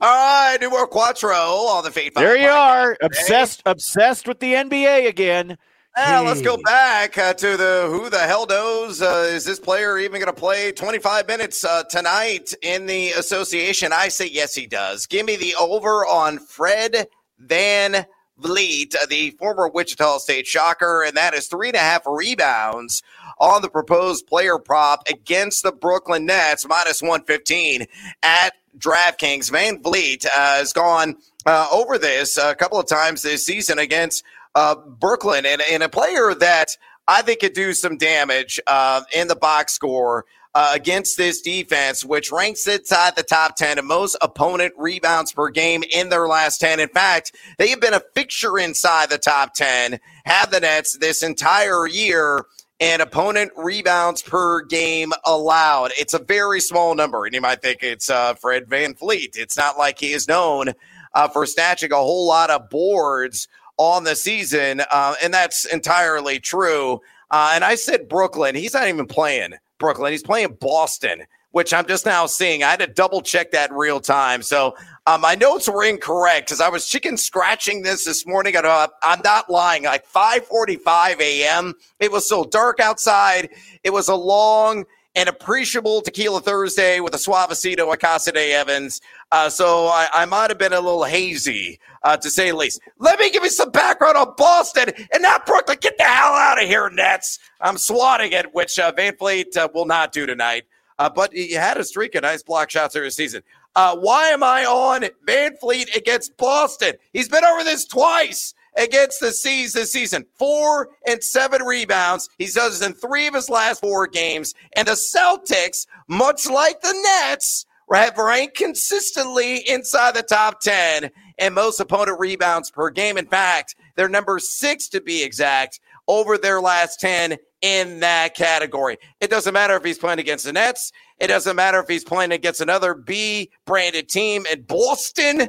All 0.00 0.08
right, 0.08 0.60
Numero 0.60 0.86
Quattro 0.86 1.34
on 1.34 1.82
the 1.82 1.90
Fade. 1.90 2.14
There 2.14 2.36
you 2.36 2.48
are, 2.48 2.96
obsessed, 3.02 3.62
obsessed 3.66 4.28
with 4.28 4.38
the 4.38 4.54
NBA 4.54 5.08
again. 5.08 5.58
Let's 5.98 6.42
go 6.42 6.56
back 6.56 7.18
uh, 7.18 7.34
to 7.34 7.56
the 7.56 7.88
who 7.90 8.08
the 8.08 8.20
hell 8.20 8.46
knows? 8.46 9.02
Uh, 9.02 9.28
is 9.32 9.44
this 9.44 9.58
player 9.58 9.98
even 9.98 10.20
going 10.20 10.32
to 10.32 10.38
play 10.38 10.70
25 10.70 11.26
minutes 11.26 11.64
uh, 11.64 11.82
tonight 11.84 12.54
in 12.62 12.86
the 12.86 13.10
association? 13.10 13.92
I 13.92 14.06
say 14.06 14.28
yes, 14.28 14.54
he 14.54 14.68
does. 14.68 15.06
Give 15.06 15.26
me 15.26 15.34
the 15.34 15.56
over 15.56 16.06
on 16.06 16.38
Fred 16.38 17.08
Van 17.40 18.06
Vliet, 18.38 18.94
uh, 18.94 19.06
the 19.06 19.30
former 19.32 19.68
Wichita 19.68 20.18
State 20.18 20.46
Shocker, 20.46 21.02
and 21.02 21.16
that 21.16 21.34
is 21.34 21.48
three 21.48 21.68
and 21.68 21.76
a 21.76 21.80
half 21.80 22.02
rebounds 22.06 23.02
on 23.40 23.60
the 23.62 23.68
proposed 23.68 24.28
player 24.28 24.58
prop 24.58 25.02
against 25.08 25.64
the 25.64 25.72
Brooklyn 25.72 26.26
Nets, 26.26 26.64
minus 26.68 27.02
115 27.02 27.86
at 28.22 28.52
DraftKings. 28.78 29.50
Van 29.50 29.82
Vliet 29.82 30.26
uh, 30.26 30.58
has 30.58 30.72
gone 30.72 31.16
uh, 31.44 31.66
over 31.72 31.98
this 31.98 32.36
a 32.36 32.54
couple 32.54 32.78
of 32.78 32.86
times 32.86 33.22
this 33.22 33.44
season 33.44 33.80
against 33.80 34.22
uh, 34.54 34.74
Brooklyn 34.74 35.46
and, 35.46 35.62
and, 35.70 35.82
a 35.82 35.88
player 35.88 36.34
that 36.34 36.68
I 37.06 37.22
think 37.22 37.40
could 37.40 37.52
do 37.52 37.72
some 37.72 37.96
damage 37.96 38.60
uh, 38.66 39.02
in 39.14 39.28
the 39.28 39.36
box 39.36 39.72
score. 39.72 40.24
Uh, 40.54 40.72
against 40.74 41.18
this 41.18 41.42
defense, 41.42 42.04
which 42.04 42.32
ranks 42.32 42.66
inside 42.66 43.14
the 43.14 43.22
top 43.22 43.54
10 43.54 43.78
and 43.78 43.86
most 43.86 44.16
opponent 44.22 44.72
rebounds 44.76 45.30
per 45.30 45.50
game 45.50 45.84
in 45.92 46.08
their 46.08 46.26
last 46.26 46.58
10. 46.58 46.80
In 46.80 46.88
fact, 46.88 47.32
they 47.58 47.68
have 47.68 47.80
been 47.80 47.94
a 47.94 48.02
fixture 48.14 48.58
inside 48.58 49.10
the 49.10 49.18
top 49.18 49.54
10, 49.54 50.00
have 50.24 50.50
the 50.50 50.58
Nets 50.58 50.96
this 50.98 51.22
entire 51.22 51.86
year 51.86 52.46
and 52.80 53.02
opponent 53.02 53.52
rebounds 53.56 54.22
per 54.22 54.62
game 54.62 55.12
allowed. 55.24 55.92
It's 55.98 56.14
a 56.14 56.18
very 56.18 56.60
small 56.60 56.94
number, 56.94 57.24
and 57.24 57.34
you 57.34 57.40
might 57.40 57.60
think 57.60 57.82
it's 57.82 58.08
uh, 58.08 58.34
Fred 58.34 58.66
VanVleet. 58.66 59.36
It's 59.36 59.56
not 59.56 59.78
like 59.78 59.98
he 59.98 60.12
is 60.12 60.28
known 60.28 60.72
uh, 61.14 61.28
for 61.28 61.46
snatching 61.46 61.92
a 61.92 61.96
whole 61.96 62.26
lot 62.26 62.50
of 62.50 62.70
boards 62.70 63.48
on 63.78 64.04
the 64.04 64.14
season, 64.14 64.82
uh, 64.90 65.14
and 65.22 65.32
that's 65.32 65.64
entirely 65.64 66.38
true. 66.38 67.00
Uh, 67.30 67.52
and 67.54 67.64
I 67.64 67.74
said 67.74 68.08
Brooklyn. 68.08 68.54
He's 68.54 68.74
not 68.74 68.88
even 68.88 69.06
playing 69.06 69.54
Brooklyn. 69.78 70.12
He's 70.12 70.22
playing 70.22 70.56
Boston, 70.60 71.24
which 71.52 71.72
I'm 71.72 71.86
just 71.86 72.04
now 72.04 72.26
seeing. 72.26 72.62
I 72.62 72.70
had 72.70 72.80
to 72.80 72.86
double 72.86 73.22
check 73.22 73.52
that 73.52 73.72
real 73.72 74.00
time. 74.00 74.42
So 74.42 74.76
um, 75.06 75.20
my 75.20 75.34
notes 75.34 75.68
were 75.68 75.84
incorrect 75.84 76.48
because 76.48 76.60
I 76.60 76.68
was 76.68 76.86
chicken 76.88 77.16
scratching 77.16 77.82
this 77.82 78.04
this 78.04 78.26
morning. 78.26 78.54
At, 78.56 78.64
uh, 78.64 78.88
I'm 79.02 79.20
not 79.24 79.50
lying. 79.50 79.84
Like 79.84 80.06
5:45 80.06 81.20
a.m. 81.20 81.74
It 82.00 82.10
was 82.10 82.28
so 82.28 82.44
dark 82.44 82.80
outside. 82.80 83.50
It 83.84 83.90
was 83.90 84.08
a 84.08 84.16
long 84.16 84.84
and 85.18 85.28
appreciable 85.28 86.00
Tequila 86.00 86.40
Thursday 86.40 87.00
with 87.00 87.12
a 87.12 87.16
Suavecito 87.16 87.92
Acasa 87.92 88.32
de 88.32 88.52
Evans. 88.52 89.00
Uh, 89.32 89.50
so 89.50 89.88
I, 89.88 90.06
I 90.14 90.24
might 90.26 90.48
have 90.48 90.58
been 90.58 90.72
a 90.72 90.80
little 90.80 91.02
hazy, 91.02 91.80
uh, 92.04 92.16
to 92.18 92.30
say 92.30 92.50
the 92.50 92.56
least. 92.56 92.80
Let 92.98 93.18
me 93.18 93.28
give 93.28 93.42
you 93.42 93.50
some 93.50 93.72
background 93.72 94.16
on 94.16 94.34
Boston 94.36 94.92
and 95.12 95.20
not 95.20 95.44
Brooklyn. 95.44 95.78
Get 95.80 95.98
the 95.98 96.04
hell 96.04 96.34
out 96.34 96.62
of 96.62 96.68
here, 96.68 96.88
Nets. 96.88 97.40
I'm 97.60 97.78
swatting 97.78 98.30
it, 98.30 98.54
which 98.54 98.78
uh, 98.78 98.92
VanVleet 98.92 99.56
uh, 99.56 99.68
will 99.74 99.86
not 99.86 100.12
do 100.12 100.24
tonight. 100.24 100.66
Uh, 101.00 101.10
but 101.10 101.32
he 101.32 101.52
had 101.52 101.78
a 101.78 101.84
streak 101.84 102.14
of 102.14 102.22
nice 102.22 102.44
block 102.44 102.70
shots 102.70 102.94
every 102.94 103.10
season. 103.10 103.42
Uh, 103.74 103.96
why 103.96 104.28
am 104.28 104.44
I 104.44 104.66
on 104.66 105.02
VanVleet 105.26 105.96
against 105.96 106.36
Boston? 106.36 106.92
He's 107.12 107.28
been 107.28 107.44
over 107.44 107.64
this 107.64 107.84
twice 107.86 108.54
against 108.76 109.20
the 109.20 109.32
C's 109.32 109.72
this 109.72 109.92
season. 109.92 110.24
Four 110.38 110.90
and 111.06 111.22
seven 111.22 111.62
rebounds. 111.62 112.28
He 112.38 112.46
does 112.46 112.78
this 112.78 112.86
in 112.86 112.94
three 112.94 113.26
of 113.26 113.34
his 113.34 113.50
last 113.50 113.80
four 113.80 114.06
games. 114.06 114.54
And 114.76 114.88
the 114.88 114.92
Celtics, 114.92 115.86
much 116.08 116.48
like 116.48 116.80
the 116.80 116.94
Nets, 117.02 117.66
have 117.92 118.18
ranked 118.18 118.56
consistently 118.56 119.68
inside 119.68 120.14
the 120.14 120.22
top 120.22 120.60
10 120.60 121.10
and 121.38 121.54
most 121.54 121.80
opponent 121.80 122.20
rebounds 122.20 122.70
per 122.70 122.90
game. 122.90 123.16
In 123.16 123.26
fact, 123.26 123.76
they're 123.96 124.08
number 124.08 124.38
six 124.38 124.88
to 124.88 125.00
be 125.00 125.22
exact 125.22 125.80
over 126.06 126.38
their 126.38 126.60
last 126.60 127.00
10 127.00 127.36
in 127.60 128.00
that 128.00 128.34
category. 128.34 128.98
It 129.20 129.30
doesn't 129.30 129.52
matter 129.52 129.76
if 129.76 129.84
he's 129.84 129.98
playing 129.98 130.18
against 130.18 130.44
the 130.44 130.52
Nets. 130.52 130.92
It 131.18 131.28
doesn't 131.28 131.56
matter 131.56 131.80
if 131.80 131.88
he's 131.88 132.04
playing 132.04 132.32
against 132.32 132.60
another 132.60 132.94
B 132.94 133.50
branded 133.66 134.08
team 134.08 134.46
in 134.46 134.62
Boston. 134.62 135.48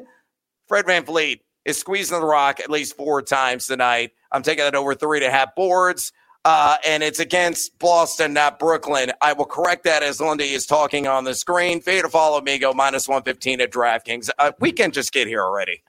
Fred 0.68 0.86
VanVleet 0.86 1.40
is 1.70 1.80
squeezing 1.80 2.20
the 2.20 2.26
rock 2.26 2.60
at 2.60 2.70
least 2.70 2.98
four 2.98 3.22
times 3.22 3.68
tonight. 3.68 4.12
I'm 4.32 4.44
taking 4.44 4.64
that 4.64 4.76
over 4.76 4.94
three 4.96 5.20
and 5.20 5.28
a 5.28 5.32
half 5.32 5.56
boards. 5.56 6.12
Uh, 6.46 6.78
and 6.88 7.04
it's 7.04 7.20
against 7.20 7.78
Boston, 7.80 8.34
not 8.34 8.60
Brooklyn. 8.60 9.12
I 9.22 9.34
will 9.34 9.46
correct 9.46 9.84
that 9.84 10.04
as 10.04 10.22
Lundy 10.22 10.52
is 10.54 10.66
talking 10.66 11.06
on 11.06 11.26
the 11.26 11.36
screen. 11.36 11.82
Fade 11.82 12.04
to 12.04 12.10
follow 12.10 12.42
me, 12.42 12.58
go 12.58 12.74
minus 12.74 13.08
115 13.08 13.62
at 13.62 13.72
DraftKings. 13.72 14.30
Uh, 14.40 14.52
we 14.60 14.72
can 14.72 14.92
just 14.92 15.12
get 15.12 15.28
here 15.28 15.42
already. 15.42 15.84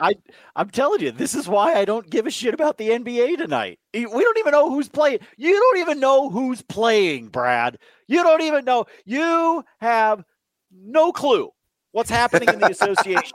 I 0.00 0.14
I'm 0.56 0.70
telling 0.70 1.00
you, 1.00 1.12
this 1.12 1.34
is 1.34 1.48
why 1.48 1.74
I 1.74 1.84
don't 1.84 2.10
give 2.10 2.26
a 2.26 2.30
shit 2.30 2.52
about 2.52 2.76
the 2.76 2.88
NBA 2.90 3.36
tonight. 3.38 3.78
We 3.94 4.04
don't 4.04 4.38
even 4.38 4.50
know 4.50 4.68
who's 4.68 4.88
playing. 4.88 5.20
You 5.36 5.52
don't 5.52 5.78
even 5.78 6.00
know 6.00 6.28
who's 6.28 6.62
playing, 6.62 7.28
Brad. 7.28 7.78
You 8.08 8.22
don't 8.24 8.42
even 8.42 8.64
know. 8.64 8.86
You 9.04 9.64
have 9.80 10.24
no 10.72 11.12
clue 11.12 11.52
what's 11.92 12.10
happening 12.10 12.48
in 12.48 12.58
the 12.58 12.70
association. 12.70 13.32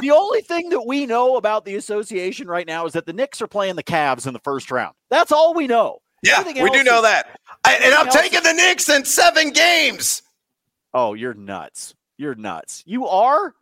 the 0.00 0.10
only 0.10 0.42
thing 0.42 0.68
that 0.70 0.86
we 0.86 1.06
know 1.06 1.36
about 1.36 1.64
the 1.64 1.76
association 1.76 2.48
right 2.48 2.66
now 2.66 2.86
is 2.86 2.92
that 2.92 3.06
the 3.06 3.12
Knicks 3.12 3.40
are 3.40 3.46
playing 3.46 3.76
the 3.76 3.82
Cavs 3.82 4.26
in 4.26 4.32
the 4.32 4.40
first 4.40 4.70
round. 4.70 4.94
That's 5.08 5.32
all 5.32 5.54
we 5.54 5.66
know. 5.66 6.02
Yeah, 6.22 6.44
we 6.44 6.52
do 6.52 6.84
know 6.84 6.96
is, 6.96 7.02
that. 7.02 7.40
I, 7.64 7.80
and 7.82 7.94
I'm 7.94 8.08
taking 8.08 8.40
is, 8.40 8.44
the 8.44 8.52
Knicks 8.52 8.88
in 8.90 9.04
seven 9.04 9.50
games. 9.50 10.22
Oh, 10.92 11.14
you're 11.14 11.34
nuts. 11.34 11.94
You're 12.18 12.34
nuts. 12.34 12.82
You 12.86 13.06
are? 13.06 13.54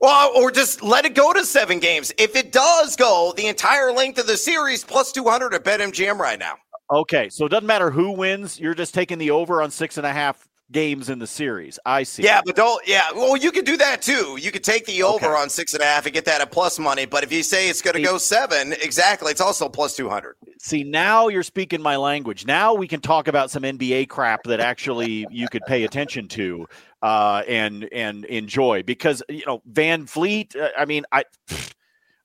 Well, 0.00 0.32
or 0.36 0.50
just 0.50 0.82
let 0.82 1.04
it 1.04 1.14
go 1.14 1.32
to 1.32 1.44
seven 1.44 1.80
games. 1.80 2.12
If 2.18 2.36
it 2.36 2.52
does 2.52 2.94
go 2.94 3.32
the 3.36 3.46
entire 3.46 3.90
length 3.90 4.18
of 4.18 4.26
the 4.26 4.36
series, 4.36 4.84
plus 4.84 5.10
200 5.12 5.54
at 5.54 5.64
BetMGM 5.64 6.18
right 6.18 6.38
now. 6.38 6.54
Okay, 6.92 7.28
so 7.30 7.46
it 7.46 7.48
doesn't 7.48 7.66
matter 7.66 7.90
who 7.90 8.12
wins. 8.12 8.60
You're 8.60 8.74
just 8.74 8.94
taking 8.94 9.18
the 9.18 9.30
over 9.30 9.62
on 9.62 9.70
six 9.70 9.96
and 9.96 10.06
a 10.06 10.12
half 10.12 10.46
games 10.74 11.08
in 11.08 11.20
the 11.20 11.26
series. 11.26 11.78
I 11.86 12.02
see. 12.02 12.24
Yeah, 12.24 12.42
but 12.44 12.56
don't. 12.56 12.86
Yeah, 12.86 13.04
well, 13.14 13.36
you 13.36 13.50
could 13.50 13.64
do 13.64 13.78
that 13.78 14.02
too. 14.02 14.36
You 14.38 14.50
could 14.50 14.64
take 14.64 14.84
the 14.84 15.02
over 15.02 15.26
okay. 15.26 15.42
on 15.42 15.48
six 15.48 15.72
and 15.72 15.82
a 15.82 15.86
half 15.86 16.04
and 16.04 16.12
get 16.12 16.26
that 16.26 16.42
at 16.42 16.50
plus 16.50 16.78
money. 16.78 17.06
But 17.06 17.24
if 17.24 17.32
you 17.32 17.42
say 17.42 17.70
it's 17.70 17.80
going 17.80 17.94
to 17.94 18.02
go 18.02 18.18
seven, 18.18 18.72
exactly, 18.74 19.30
it's 19.30 19.40
also 19.40 19.68
plus 19.68 19.96
two 19.96 20.10
hundred. 20.10 20.36
See, 20.58 20.82
now 20.82 21.28
you're 21.28 21.42
speaking 21.42 21.80
my 21.80 21.96
language. 21.96 22.44
Now 22.44 22.74
we 22.74 22.88
can 22.88 23.00
talk 23.00 23.28
about 23.28 23.50
some 23.50 23.62
NBA 23.62 24.08
crap 24.08 24.42
that 24.44 24.60
actually 24.60 25.26
you 25.30 25.48
could 25.48 25.62
pay 25.66 25.84
attention 25.84 26.28
to 26.28 26.66
uh, 27.00 27.42
and 27.46 27.88
and 27.92 28.24
enjoy 28.26 28.82
because 28.82 29.22
you 29.28 29.44
know 29.46 29.62
VanVleet. 29.72 30.56
Uh, 30.56 30.70
I 30.76 30.84
mean, 30.84 31.04
I. 31.12 31.24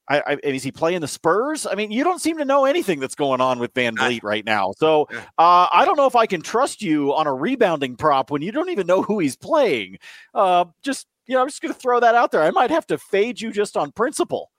I, 0.10 0.24
I, 0.26 0.38
is 0.44 0.64
he 0.64 0.72
playing 0.72 1.02
the 1.02 1.08
Spurs? 1.08 1.68
I 1.68 1.76
mean, 1.76 1.92
you 1.92 2.04
don't 2.04 2.20
seem 2.20 2.38
to 2.40 2.46
know 2.46 2.66
anything 2.66 3.00
that's 3.00 3.16
going 3.16 3.42
on 3.42 3.60
with 3.60 3.74
VanVleet 3.74 4.24
right 4.24 4.44
now. 4.44 4.74
So 4.78 5.08
uh, 5.38 5.68
I 5.72 5.84
don't 5.86 5.98
know 5.98 6.08
if 6.08 6.16
I 6.16 6.26
can 6.26 6.42
trust 6.42 6.82
you 6.82 7.14
on 7.14 7.28
a 7.28 7.34
rebounding 7.34 7.96
prop 7.96 8.32
when 8.32 8.42
you 8.42 8.52
don't 8.52 8.70
even 8.70 8.88
know 8.88 9.04
who 9.04 9.20
he's 9.20 9.36
playing. 9.36 9.98
Uh, 10.34 10.66
just 10.82 11.08
you 11.28 11.36
know, 11.36 11.42
I'm 11.42 11.48
just 11.48 11.62
going 11.62 11.74
to 11.74 11.80
throw 11.80 12.00
that 12.00 12.16
out 12.16 12.32
there. 12.32 12.42
I 12.42 12.50
might 12.50 12.72
have 12.72 12.88
to 12.88 12.98
fade 12.98 13.40
you 13.40 13.52
just 13.52 13.78
on 13.78 13.92
principle. 13.92 14.50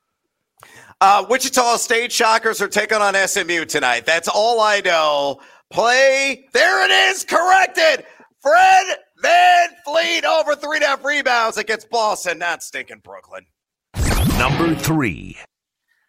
Uh, 1.00 1.26
Wichita 1.28 1.76
State 1.78 2.12
Shockers 2.12 2.60
are 2.60 2.68
taking 2.68 2.98
on 2.98 3.14
SMU 3.26 3.64
tonight. 3.64 4.06
That's 4.06 4.28
all 4.28 4.60
I 4.60 4.80
know. 4.80 5.40
Play. 5.70 6.46
There 6.52 6.84
it 6.84 6.92
is. 7.10 7.24
Corrected. 7.24 8.06
Fred 8.40 8.86
Van 9.20 9.68
Fleet 9.84 10.24
over 10.24 10.54
three 10.54 10.76
and 10.76 10.84
a 10.84 10.88
half 10.88 11.04
rebounds 11.04 11.56
against 11.56 11.90
Boston, 11.90 12.38
not 12.38 12.62
stinking 12.62 13.00
Brooklyn. 13.02 13.46
Number 14.40 14.74
three. 14.74 15.36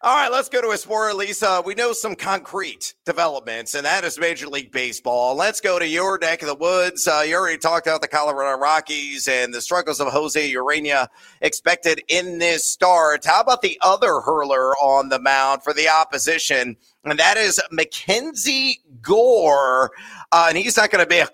All 0.00 0.16
right, 0.16 0.32
let's 0.32 0.48
go 0.48 0.62
to 0.62 0.70
a 0.70 0.78
sport, 0.78 1.14
Lisa. 1.16 1.62
We 1.66 1.74
know 1.74 1.92
some 1.92 2.14
concrete 2.14 2.94
developments, 3.04 3.74
and 3.74 3.84
that 3.84 4.04
is 4.04 4.18
Major 4.18 4.46
League 4.46 4.72
Baseball. 4.72 5.34
Let's 5.34 5.60
go 5.60 5.78
to 5.78 5.86
your 5.86 6.18
neck 6.18 6.40
of 6.40 6.48
the 6.48 6.54
woods. 6.54 7.06
Uh, 7.06 7.24
you 7.26 7.36
already 7.36 7.58
talked 7.58 7.86
about 7.86 8.00
the 8.00 8.08
Colorado 8.08 8.58
Rockies 8.58 9.28
and 9.28 9.52
the 9.52 9.60
struggles 9.60 10.00
of 10.00 10.08
Jose 10.08 10.50
Ureña 10.50 11.08
expected 11.42 12.02
in 12.08 12.38
this 12.38 12.66
start. 12.66 13.26
How 13.26 13.42
about 13.42 13.60
the 13.60 13.78
other 13.82 14.20
hurler 14.20 14.76
on 14.76 15.10
the 15.10 15.18
mound 15.18 15.62
for 15.62 15.74
the 15.74 15.90
opposition? 15.90 16.78
And 17.04 17.18
that 17.18 17.36
is 17.36 17.60
Mackenzie 17.70 18.80
Gore. 19.02 19.90
Uh, 20.32 20.46
and 20.48 20.56
he's 20.56 20.78
not 20.78 20.90
going 20.90 21.04
to 21.04 21.08
be 21.08 21.18
a 21.18 21.28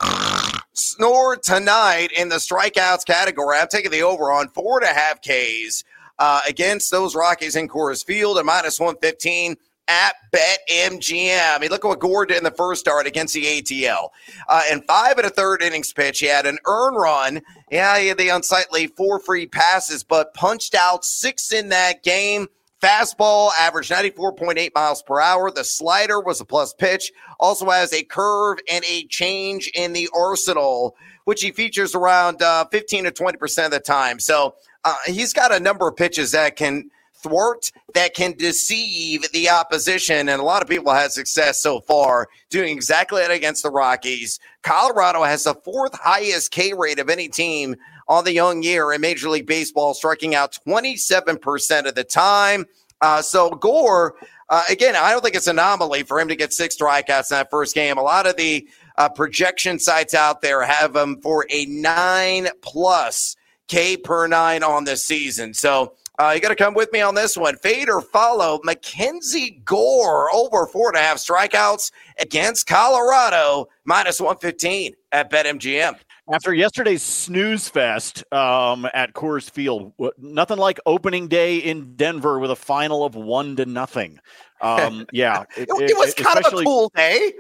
snore 0.73 1.37
tonight 1.37 2.09
in 2.11 2.29
the 2.29 2.37
strikeouts 2.39 3.07
category. 3.07 3.57
I'm 3.57 3.69
taking 3.69 3.93
the 3.93 4.03
over 4.03 4.33
on 4.33 4.49
four 4.49 4.81
and 4.81 4.91
a 4.91 4.93
half 4.93 5.21
Ks 5.23 5.85
uh, 6.19 6.41
against 6.49 6.91
those 6.91 7.15
Rockies 7.15 7.57
in 7.57 7.69
Coors 7.69 8.05
Field, 8.05 8.39
a 8.39 8.45
minus 8.45 8.81
115 8.81 9.57
at 9.89 10.15
BetMGM. 10.33 11.57
I 11.57 11.59
mean, 11.59 11.71
look 11.71 11.85
at 11.85 11.89
what 11.89 11.99
Gore 11.99 12.27
did 12.27 12.37
in 12.37 12.45
the 12.45 12.51
first 12.51 12.81
start 12.81 13.07
against 13.07 13.35
the 13.35 13.45
ATL. 13.45 14.11
Uh, 14.49 14.63
and 14.71 14.85
five 14.85 15.17
and 15.17 15.27
a 15.27 15.31
third 15.31 15.63
innings 15.63 15.93
pitch, 15.93 16.21
he 16.21 16.27
had 16.27 16.47
an 16.47 16.59
earn 16.67 16.95
run. 16.95 17.41
Yeah, 17.71 17.99
he 17.99 18.09
had 18.09 18.19
the 18.19 18.29
unsightly 18.29 18.87
four 18.89 19.19
free 19.19 19.47
passes, 19.47 20.05
but 20.05 20.35
punched 20.35 20.75
out 20.75 21.05
six 21.05 21.53
in 21.53 21.71
that 21.71 22.03
game. 22.03 22.49
Fastball 22.83 23.51
averaged 23.59 23.91
94.8 23.91 24.71
miles 24.75 25.03
per 25.03 25.21
hour. 25.21 25.51
The 25.51 25.65
slider 25.65 26.21
was 26.21 26.41
a 26.41 26.45
plus 26.45 26.73
pitch. 26.75 27.11
Also 27.41 27.69
has 27.71 27.93
a 27.93 28.05
curve 28.05 28.59
and 28.71 28.85
a 28.89 29.05
change 29.07 29.69
in 29.75 29.95
the 29.95 30.09
arsenal, 30.15 30.97
which 31.25 31.43
he 31.43 31.51
features 31.51 31.97
around 31.97 32.41
uh, 32.41 32.67
15 32.67 33.05
to 33.05 33.11
20% 33.11 33.65
of 33.65 33.71
the 33.73 33.81
time. 33.81 34.21
So 34.21 34.55
uh, 34.85 34.95
he's 35.07 35.33
got 35.33 35.53
a 35.53 35.61
number 35.61 35.89
of 35.89 35.97
pitches 35.97 36.33
that 36.33 36.57
can 36.57 36.91
thwart, 37.23 37.71
that 37.95 38.15
can 38.15 38.33
deceive 38.33 39.31
the 39.33 39.51
opposition. 39.51 40.29
And 40.29 40.41
a 40.41 40.45
lot 40.45 40.63
of 40.63 40.69
people 40.69 40.93
have 40.93 41.13
success 41.13 41.61
so 41.61 41.81
far 41.81 42.29
doing 42.51 42.75
exactly 42.75 43.21
that 43.21 43.31
against 43.31 43.63
the 43.63 43.71
Rockies. 43.71 44.39
Colorado 44.63 45.23
has 45.25 45.45
the 45.45 45.55
fourth 45.55 45.95
highest 45.95 46.51
K 46.51 46.73
rate 46.73 46.99
of 46.99 47.11
any 47.11 47.29
team 47.29 47.77
on 48.07 48.25
the 48.25 48.33
young 48.33 48.63
year 48.63 48.93
in 48.93 49.01
Major 49.01 49.29
League 49.29 49.47
Baseball, 49.47 49.95
striking 49.95 50.35
out 50.35 50.57
27% 50.67 51.87
of 51.87 51.95
the 51.95 52.05
time. 52.05 52.65
Uh, 53.01 53.23
so 53.23 53.51
Gore, 53.51 54.15
uh, 54.49 54.65
again, 54.71 54.97
I 54.97 55.13
don't 55.13 55.23
think 55.23 55.37
it's 55.37 55.47
an 55.47 55.59
anomaly 55.59 56.05
for 56.05 56.19
him 56.19 56.29
to 56.29 56.37
get 56.37 56.53
six 56.53 56.77
strikeouts 56.77 57.31
in 57.31 57.37
that 57.37 57.51
first 57.51 57.75
game. 57.75 57.99
A 57.99 58.03
lot 58.03 58.27
of 58.27 58.37
the 58.37 58.67
uh, 58.97 59.09
projection 59.09 59.79
sites 59.79 60.15
out 60.15 60.41
there 60.41 60.63
have 60.63 60.97
him 60.97 61.21
for 61.21 61.47
a 61.51 61.67
nine 61.67 62.49
plus 62.63 63.37
K 63.69 63.97
per 63.97 64.27
nine 64.27 64.63
on 64.63 64.85
the 64.85 64.97
season. 64.97 65.55
So 65.55 65.95
uh, 66.19 66.33
you 66.35 66.41
got 66.41 66.49
to 66.49 66.57
come 66.57 66.75
with 66.75 66.93
me 66.93 67.01
on 67.01 67.15
this 67.15 67.37
one. 67.37 67.57
Fade 67.59 67.89
or 67.89 68.01
follow 68.01 68.61
Mackenzie 68.65 69.63
Gore 69.65 70.35
over 70.35 70.67
four 70.67 70.89
and 70.89 70.97
a 70.97 71.01
half 71.01 71.19
strikeouts 71.19 71.93
against 72.19 72.67
Colorado, 72.67 73.69
minus 73.85 74.21
115 74.21 74.95
at 75.13 75.31
BetMGM. 75.31 75.97
After 76.31 76.53
yesterday's 76.53 77.03
snooze 77.03 77.69
fest 77.69 78.23
um, 78.35 78.87
at 78.93 79.15
Coors 79.15 79.49
Field, 79.49 79.93
nothing 80.19 80.59
like 80.59 80.79
opening 80.85 81.29
day 81.29 81.57
in 81.57 81.95
Denver 81.95 82.39
with 82.39 82.51
a 82.51 82.57
final 82.57 83.05
of 83.05 83.15
one 83.15 83.57
to 83.57 83.67
nothing. 83.67 84.19
Um, 84.61 85.07
yeah, 85.13 85.45
it, 85.57 85.69
it, 85.71 85.91
it 85.91 85.97
was 85.97 86.15
kind 86.15 86.45
of 86.45 86.53
a 86.53 86.65
cool 86.65 86.91
day. 86.97 87.33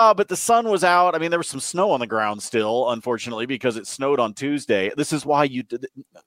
Uh, 0.00 0.14
but 0.14 0.28
the 0.28 0.36
sun 0.36 0.68
was 0.68 0.84
out. 0.84 1.14
I 1.14 1.18
mean, 1.18 1.30
there 1.30 1.38
was 1.38 1.48
some 1.48 1.60
snow 1.60 1.90
on 1.90 2.00
the 2.00 2.06
ground 2.06 2.42
still, 2.42 2.90
unfortunately, 2.90 3.46
because 3.46 3.76
it 3.76 3.86
snowed 3.86 4.20
on 4.20 4.34
Tuesday. 4.34 4.90
This 4.96 5.12
is 5.12 5.26
why 5.26 5.44
you. 5.44 5.64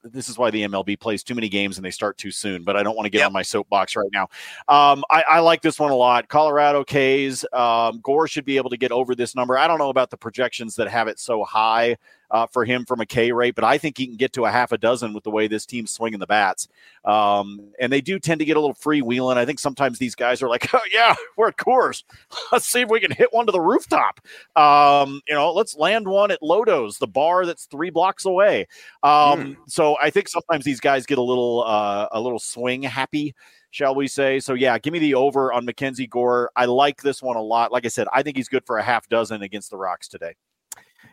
This 0.04 0.30
is 0.30 0.38
why 0.38 0.52
the 0.52 0.64
MLB 0.64 1.00
plays 1.00 1.24
too 1.24 1.36
many 1.36 1.50
games 1.50 1.78
and 1.78 1.86
they 1.86 1.92
start 1.92 2.18
too 2.18 2.32
soon. 2.32 2.64
But 2.64 2.78
I 2.78 2.84
don't 2.84 2.96
want 2.96 3.06
to 3.06 3.10
get 3.10 3.20
yep. 3.20 3.28
on 3.28 3.34
my 3.34 3.42
soapbox 3.42 3.96
right 3.96 4.10
now. 4.14 4.24
Um, 4.68 5.04
I, 5.10 5.24
I, 5.28 5.40
like 5.40 5.62
this 5.62 5.80
one 5.80 5.92
a 5.92 5.96
lot. 5.96 6.28
Colorado 6.28 6.84
K's. 6.84 7.46
Um, 7.54 8.00
Gore 8.02 8.28
should 8.28 8.46
be 8.46 8.58
able 8.58 8.70
to 8.70 8.78
get 8.78 8.92
over 8.92 9.16
this 9.16 9.36
number. 9.36 9.58
I 9.58 9.68
don't 9.68 9.80
know 9.80 9.90
about 9.90 10.10
the 10.10 10.18
projections 10.18 10.76
that 10.76 10.88
have 10.88 11.08
it 11.08 11.20
so 11.20 11.44
high 11.44 11.98
uh, 12.32 12.48
for 12.48 12.66
him 12.66 12.86
from 12.86 13.02
a 13.02 13.06
K 13.06 13.32
rate, 13.32 13.56
but 13.56 13.64
I 13.64 13.78
think 13.78 13.98
he 13.98 14.08
can 14.08 14.18
get 14.18 14.34
to 14.34 14.46
a 14.46 14.52
half 14.52 14.72
a 14.72 14.78
dozen 14.78 15.14
with 15.14 15.24
the 15.24 15.32
way 15.32 15.48
this 15.48 15.66
team's 15.66 15.92
swinging 15.92 16.20
the 16.20 16.28
bats. 16.28 16.68
Um, 17.04 17.72
and 17.80 17.92
they 17.92 18.02
do 18.02 18.20
tend 18.20 18.40
to 18.40 18.46
get 18.46 18.58
a 18.58 18.60
little 18.60 18.76
freewheeling. 18.76 19.38
I 19.38 19.46
think 19.46 19.60
sometimes 19.60 20.00
these 20.00 20.16
guys 20.16 20.42
are 20.42 20.50
like, 20.50 20.68
oh, 20.74 20.80
yeah, 20.92 21.16
we're 21.38 21.50
at 21.50 21.58
Coors. 21.58 22.04
Let's 22.52 22.66
see 22.66 22.82
if 22.82 22.90
we 22.90 23.00
can 23.00 23.12
hit 23.12 23.32
one 23.32 23.46
to 23.46 23.52
the 23.52 23.62
rooftop. 23.62 24.20
Um, 24.56 25.22
you 25.28 25.34
know, 25.34 25.52
let's 25.54 25.76
land 25.76 26.08
one 26.08 26.32
at 26.32 26.42
Lodo's, 26.42 26.98
the 26.98 27.08
bar 27.08 27.46
that's 27.46 27.66
three 27.66 27.90
blocks 27.90 28.26
away. 28.26 28.68
Um, 29.04 29.10
mm. 29.40 29.56
So 29.68 29.98
I 30.02 30.10
think 30.10 30.28
sometimes 30.28 30.66
these 30.66 30.80
guys 30.80 31.06
get 31.06 31.18
a 31.18 31.22
little, 31.22 31.64
uh, 31.66 32.08
a 32.12 32.20
little 32.20 32.40
swing 32.40 32.84
happy 32.84 33.34
shall 33.76 33.94
we 33.94 34.08
say. 34.08 34.40
So, 34.40 34.54
yeah, 34.54 34.80
give 34.80 34.94
me 34.94 35.00
the 35.00 35.16
over 35.16 35.52
on 35.52 35.66
Mackenzie 35.66 36.08
Gore. 36.08 36.50
I 36.56 36.64
like 36.64 37.02
this 37.02 37.22
one 37.22 37.36
a 37.36 37.42
lot. 37.42 37.74
Like 37.74 37.84
I 37.84 37.90
said, 37.90 38.08
I 38.14 38.24
think 38.24 38.38
he's 38.38 38.48
good 38.48 38.66
for 38.66 38.78
a 38.78 38.84
half 38.84 39.10
dozen 39.10 39.42
against 39.42 39.70
the 39.70 39.76
Rocks 39.76 40.08
today. 40.08 40.36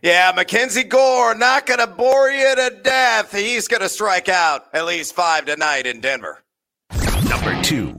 Yeah, 0.01 0.33
Mackenzie 0.35 0.85
Gore 0.85 1.35
not 1.35 1.67
going 1.67 1.81
to 1.81 1.87
bore 1.87 2.31
you 2.31 2.55
to 2.57 2.81
death. 2.83 3.35
He's 3.35 3.69
going 3.69 3.83
to 3.83 3.89
strike 3.89 4.29
out 4.29 4.67
at 4.73 4.87
least 4.87 5.15
five 5.15 5.45
tonight 5.45 5.87
in 5.87 6.01
Denver. 6.01 6.43
Number 7.29 7.61
two. 7.63 7.97